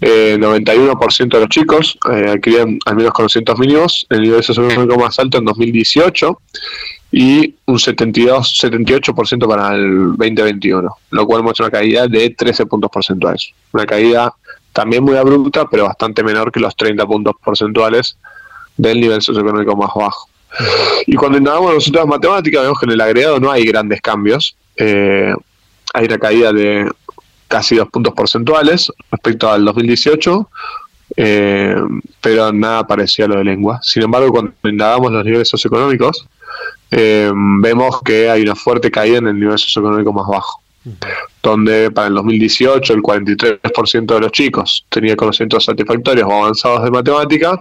[0.00, 5.18] eh, 91% de los chicos eh, adquirían al menos conocimientos mínimos, el nivel socioeconómico más
[5.18, 6.40] alto en 2018
[7.10, 12.90] y un 72, 78% para el 2021, lo cual muestra una caída de 13 puntos
[12.92, 13.50] porcentuales.
[13.72, 14.32] Una caída
[14.78, 18.16] también muy abrupta, pero bastante menor que los 30 puntos porcentuales
[18.76, 20.28] del nivel socioeconómico más bajo.
[21.04, 24.00] Y cuando indagamos los resultados de matemáticas, vemos que en el agregado no hay grandes
[24.00, 24.56] cambios.
[24.76, 25.34] Eh,
[25.94, 26.88] hay una caída de
[27.48, 30.48] casi dos puntos porcentuales respecto al 2018,
[31.16, 31.74] eh,
[32.20, 33.80] pero nada parecía a lo de lengua.
[33.82, 36.24] Sin embargo, cuando indagamos los niveles socioeconómicos,
[36.92, 40.62] eh, vemos que hay una fuerte caída en el nivel socioeconómico más bajo,
[41.42, 46.90] donde para el 2018 el 43% de los chicos tenía conocimientos satisfactorios o avanzados de
[46.90, 47.60] matemática,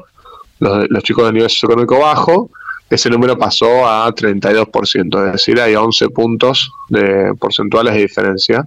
[0.59, 2.49] los, chicos de nivel socioeconómico bajo
[2.89, 8.65] ese número pasó a 32%, es decir, hay 11 puntos de porcentuales de diferencia,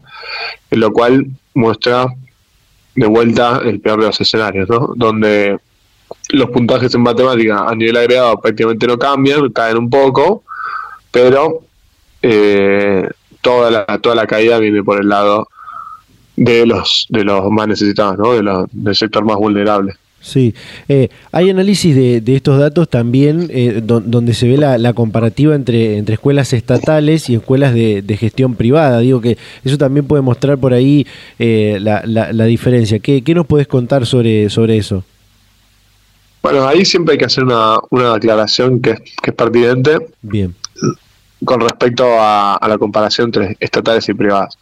[0.70, 2.06] en lo cual muestra
[2.94, 4.92] de vuelta el peor de los escenarios, ¿no?
[4.94, 5.58] donde
[6.30, 10.44] los puntajes en matemática a nivel agregado prácticamente no cambian, caen un poco,
[11.10, 11.62] pero
[12.20, 13.08] eh,
[13.40, 15.48] toda, la, toda la caída viene por el lado
[16.36, 18.32] de los, de los más necesitados, ¿no?
[18.32, 19.94] de del sector más vulnerable.
[20.22, 20.54] Sí,
[20.88, 26.14] eh, hay análisis de, estos datos también eh, donde se ve la, comparativa entre, entre
[26.14, 29.00] escuelas estatales y escuelas de, gestión privada.
[29.00, 31.06] Digo que eso también puede mostrar por ahí
[31.38, 32.98] eh, la, la, diferencia.
[32.98, 35.04] ¿Qué, nos puedes contar sobre, sobre eso?
[36.42, 39.96] Bueno, ahí siempre hay que hacer una, una aclaración que, que es pertinente.
[40.20, 40.54] Bien.
[41.44, 44.58] Con respecto a, a la comparación entre estatales y privadas.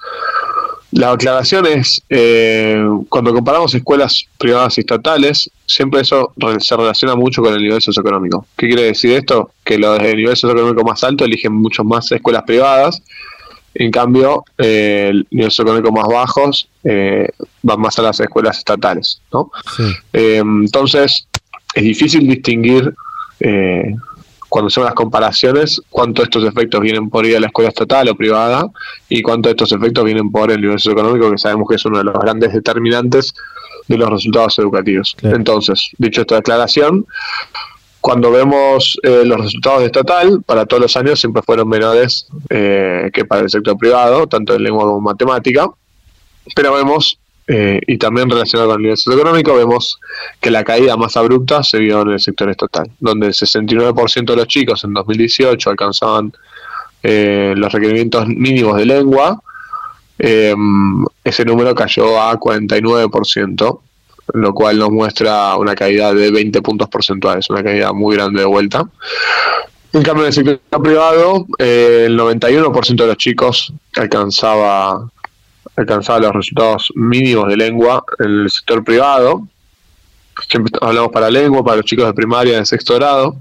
[0.91, 7.43] La aclaración es, eh, cuando comparamos escuelas privadas y estatales, siempre eso se relaciona mucho
[7.43, 8.47] con el nivel socioeconómico.
[8.57, 9.51] ¿Qué quiere decir esto?
[9.65, 13.03] Que los de nivel socioeconómico más alto eligen mucho más escuelas privadas,
[13.75, 17.29] en cambio, eh, el nivel socioeconómico más bajos eh,
[17.63, 19.21] van más a las escuelas estatales.
[19.31, 19.51] ¿no?
[20.13, 21.29] entonces,
[21.75, 22.95] es difícil distinguir
[24.49, 28.15] cuando hacemos las comparaciones, cuánto estos efectos vienen por ir a la escuela estatal o
[28.15, 28.67] privada
[29.09, 32.05] y cuánto estos efectos vienen por el nivel socioeconómico, que sabemos que es uno de
[32.05, 33.35] los grandes determinantes
[33.89, 35.17] de los resultados educativos.
[35.23, 37.07] Entonces, dicho esta aclaración,
[38.01, 43.11] cuando vemos eh, los resultados de estatal, para todos los años siempre fueron menores eh,
[43.13, 45.69] que para el sector privado, tanto en lengua como en matemática,
[46.55, 47.19] pero vemos
[47.51, 49.99] eh, y también relacionado con el nivel socioeconómico, vemos
[50.39, 54.37] que la caída más abrupta se vio en el sector estatal, donde el 69% de
[54.37, 56.31] los chicos en 2018 alcanzaban
[57.03, 59.43] eh, los requerimientos mínimos de lengua,
[60.19, 63.81] em, ese número cayó a 49%,
[64.35, 68.47] lo cual nos muestra una caída de 20 puntos porcentuales, una caída muy grande de
[68.47, 68.87] vuelta.
[69.95, 75.09] En cambio, en el sector privado, eh, el 91% de los chicos alcanzaba
[75.79, 79.47] alcanzaba los resultados mínimos de lengua en el sector privado.
[80.49, 83.37] Siempre hablamos para lengua, para los chicos de primaria de sexto grado.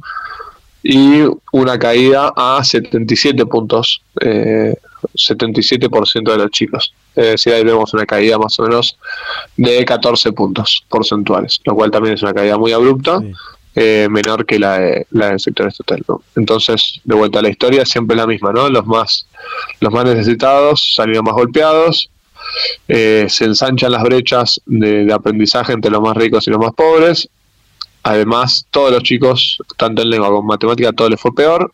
[0.84, 4.76] Y una caída a 77 puntos, eh,
[5.16, 6.94] 77% de los chicos.
[7.16, 8.98] Es decir, ahí vemos una caída más o menos
[9.58, 13.20] de 14 puntos porcentuales, lo cual también es una caída muy abrupta.
[13.80, 14.80] Eh, menor que la,
[15.12, 16.04] la, del sector estatal.
[16.36, 18.70] Entonces, de vuelta a la historia, siempre la misma, ¿no?
[18.70, 19.28] Los más,
[19.82, 22.10] los más necesitados salieron más golpeados,
[22.88, 27.30] eh, se ensanchan las brechas de, aprendizaje entre los más ricos y los más pobres.
[28.04, 31.74] Además, todos los chicos, tanto en lengua como en matemática, todo les fue peor.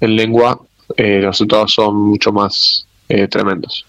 [0.00, 0.60] En lengua,
[0.96, 3.84] eh, los resultados son mucho más eh, tremendos.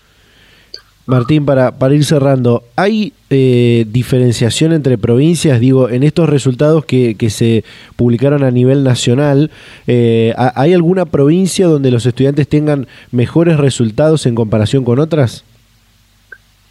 [1.05, 5.59] Martín, para, para ir cerrando, ¿hay eh, diferenciación entre provincias?
[5.59, 7.65] Digo, en estos resultados que, se
[7.97, 9.51] publicaron a nivel nacional,
[9.85, 15.43] ¿hay alguna provincia donde los estudiantes tengan mejores resultados en comparación con otras?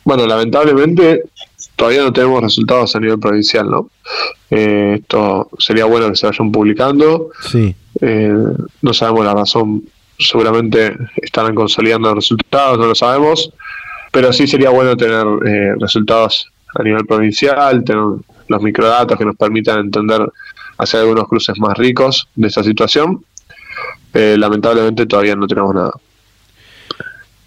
[0.04, 1.24] Bueno, lamentablemente
[1.76, 3.90] todavía no tenemos resultados a nivel provincial, ¿no?
[4.50, 7.30] Eh, esto sería bueno que se vayan publicando.
[7.50, 7.74] Sí.
[8.80, 9.84] no sabemos la razón,
[10.18, 13.52] seguramente estarán consolidando resultados, no lo sabemos
[14.12, 18.04] pero sí sería bueno tener eh, resultados a nivel provincial, tener
[18.46, 20.20] los microdatos que nos permitan entender,
[20.76, 23.24] hacer algunos cruces más ricos de esta situación.
[24.12, 25.92] Eh, lamentablemente todavía no tenemos nada.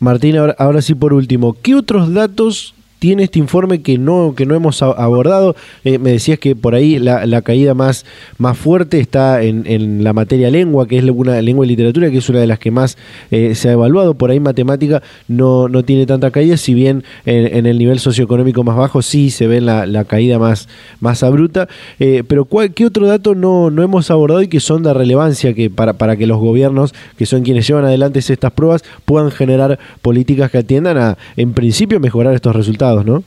[0.06, 2.75] Martín, ahora, sí por último, ¿qué otros datos
[3.06, 5.56] tiene este informe que no, que no hemos abordado.
[5.84, 8.04] Eh, me decías que por ahí la, caída más,
[8.40, 12.28] más fuerte está en, la materia lengua, que es una lengua y literatura, que es
[12.30, 12.98] una de las que más
[13.30, 14.16] eh, se ha evaluado.
[14.16, 18.76] Por ahí matemática no, no tiene tanta caída, si bien en, el nivel socioeconómico más
[18.76, 20.68] bajo sí se ve la, caída más,
[21.00, 21.68] más abrupta.
[22.00, 25.70] Eh, pero ¿qué otro dato no, no hemos abordado y que son de relevancia que
[25.70, 30.50] para, para que los gobiernos, que son quienes llevan adelante estas pruebas, puedan generar políticas
[30.50, 32.95] que atiendan a, en principio, mejorar estos resultados?
[33.04, 33.24] ¿No?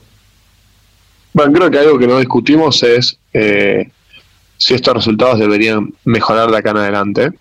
[1.33, 3.89] Bueno, creo que algo que no discutimos es eh,
[4.57, 7.31] si estos resultados deberían mejorar de acá en adelante.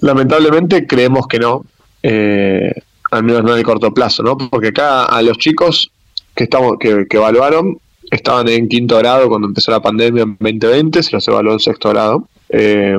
[0.00, 1.64] Lamentablemente creemos que no,
[2.02, 2.72] eh,
[3.10, 4.36] al menos no en el corto plazo, ¿no?
[4.36, 5.90] Porque acá a los chicos
[6.34, 7.78] que estamos que, evaluaron
[8.10, 11.90] estaban en quinto grado cuando empezó la pandemia en 2020, se los evaluó en sexto
[11.90, 12.28] grado.
[12.48, 12.98] Eh,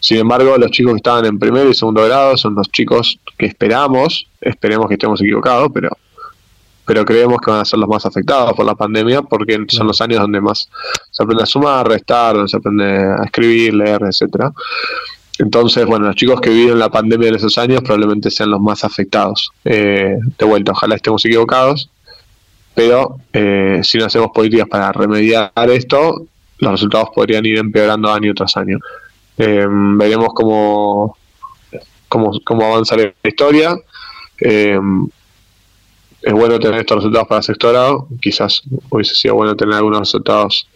[0.00, 3.46] sin embargo, los chicos que estaban en primero y segundo grado son los chicos que
[3.46, 5.96] esperamos, esperemos que estemos equivocados, pero
[6.84, 10.00] pero creemos que van a ser los más afectados por la pandemia porque son los
[10.00, 10.68] años donde más
[11.10, 14.52] se aprende a sumar, restar, donde se aprende a escribir, leer, etcétera.
[15.38, 18.84] Entonces, bueno, los chicos que viven la pandemia en esos años probablemente sean los más
[18.84, 19.50] afectados.
[19.64, 21.88] Eh, de vuelta, ojalá estemos equivocados,
[22.74, 26.26] pero eh, si no hacemos políticas para remediar esto,
[26.58, 28.78] los resultados podrían ir empeorando año tras año.
[29.38, 31.16] Eh, veremos cómo,
[32.08, 33.76] cómo, cómo avanza la historia
[36.22, 40.68] es bueno tener estos resultados para sexto grado, quizás hubiese sido bueno tener algunos resultados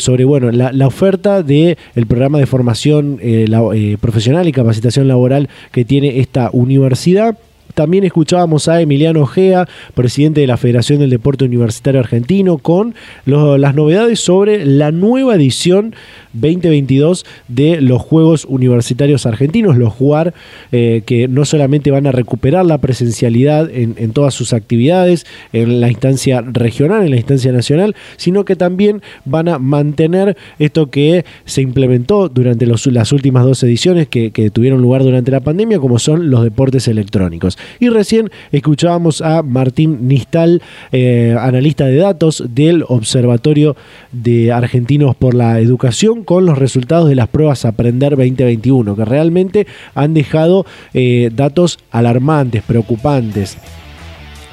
[0.00, 5.48] sobre bueno, la, oferta del el programa de formación eh, eh, profesional y capacitación laboral
[5.72, 7.38] que tiene esta universidad.
[7.74, 12.94] También escuchábamos a Emiliano Ojea, presidente de la Federación del Deporte Universitario Argentino, con
[13.26, 15.94] las novedades sobre la nueva edición
[16.32, 20.34] 2022 de los Juegos Universitarios Argentinos, los JUAR,
[20.72, 25.88] eh, que no solamente van a recuperar la presencialidad en, todas sus actividades, en la
[25.88, 31.62] instancia regional, en la instancia nacional, sino que también van a mantener esto que se
[31.62, 36.42] implementó durante las últimas dos ediciones que, tuvieron lugar durante la pandemia, como son los
[36.42, 37.58] deportes electrónicos.
[37.78, 40.62] Y recién escuchábamos a Martín Nistal,
[40.92, 43.76] eh, analista de datos del Observatorio
[44.12, 49.66] de Argentinos por la Educación, con los resultados de las pruebas Aprender 2021, que realmente
[49.94, 53.56] han dejado eh, datos alarmantes, preocupantes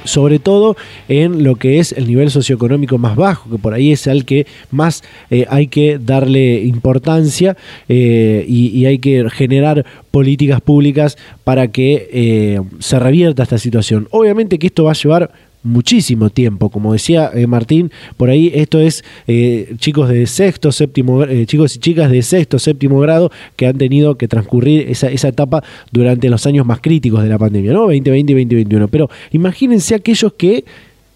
[0.03, 0.77] sobre todo
[1.09, 4.47] en lo que es el nivel socioeconómico más bajo, que por ahí es al que
[4.71, 7.57] más eh, hay que darle importancia
[7.89, 14.07] eh, y, hay que generar políticas públicas para que se revierta esta situación.
[14.11, 15.31] Obviamente que esto va a llevar
[15.67, 16.69] muchísimo tiempo.
[16.69, 21.75] Como decía eh, Martín, por ahí esto es eh, chicos de sexto, séptimo, eh, chicos
[21.75, 26.29] y chicas de sexto, séptimo grado que han tenido que transcurrir esa, esa etapa durante
[26.29, 27.81] los años más críticos de la pandemia, ¿no?
[27.81, 28.87] 2020 y 2021.
[28.87, 30.65] Pero imagínense aquellos que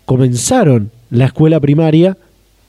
[0.05, 2.17] comenzaron la escuela primaria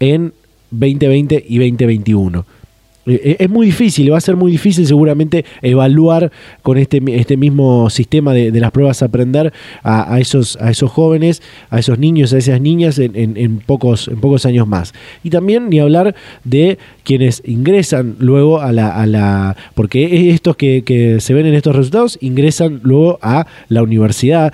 [0.01, 0.33] en
[0.71, 2.62] 2020 y 2021 eh, eh,
[3.07, 6.31] es muy difícil, va a ser muy difícil seguramente evaluar
[6.63, 11.81] con este, este mismo sistema de, las pruebas aprender a, esos, a esos jóvenes, a
[11.81, 14.93] esos niños, a esas niñas en, pocos, en pocos años más.
[15.25, 18.91] Y también ni hablar de quienes ingresan luego a la...
[18.93, 23.83] A la porque estos que, que se ven en estos resultados ingresan luego a la
[23.83, 24.53] universidad,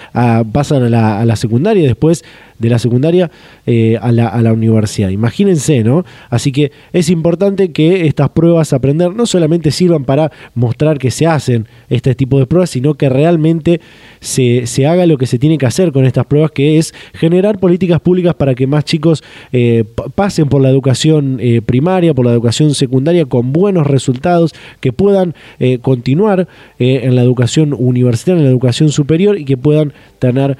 [0.52, 2.24] pasan a la, a la secundaria después
[2.58, 3.30] de la secundaria
[3.66, 5.10] eh, a, la, a, la, universidad.
[5.10, 6.04] Imagínense, ¿no?
[6.30, 11.26] Así que es importante que estas pruebas aprender no solamente sirvan para mostrar que se
[11.26, 13.80] hacen este tipo de pruebas, sino que realmente
[14.20, 17.58] se, se haga lo que se tiene que hacer con estas pruebas, que es generar
[17.58, 19.84] políticas públicas para que más chicos eh,
[20.14, 25.34] pasen por la educación eh, primaria, por la educación secundaria con buenos resultados, que puedan
[25.82, 26.48] continuar
[26.78, 30.56] en la educación universitaria, en la educación superior y que puedan tener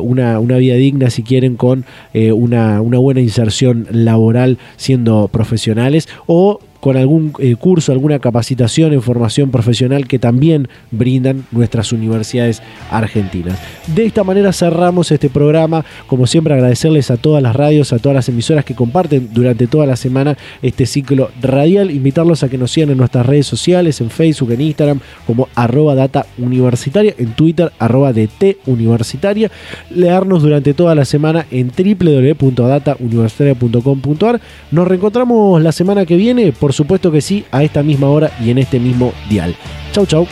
[0.00, 6.08] una, una vida digna si quieren, con eh, una, una buena inserción laboral siendo profesionales
[6.26, 12.62] o con algún eh, curso, alguna capacitación en formación profesional que también brindan nuestras universidades
[12.90, 13.58] argentinas.
[13.86, 15.84] De esta manera cerramos este programa.
[16.06, 19.86] Como siempre, agradecerles a todas las radios, a todas las emisoras que comparten durante toda
[19.86, 21.90] la semana este ciclo radial.
[21.90, 25.94] Invitarlos a que nos sigan en nuestras redes sociales, en Facebook, en Instagram, como arroba
[25.94, 29.50] data universitaria, en Twitter, arroba DT universitaria.
[29.90, 34.40] Leernos durante toda la semana en www.datauniversitaria.com.ar.
[34.70, 36.52] Nos reencontramos la semana que viene.
[36.68, 39.56] Por supuesto que sí, a esta misma hora y en este mismo dial.
[39.92, 40.26] Chau, chau.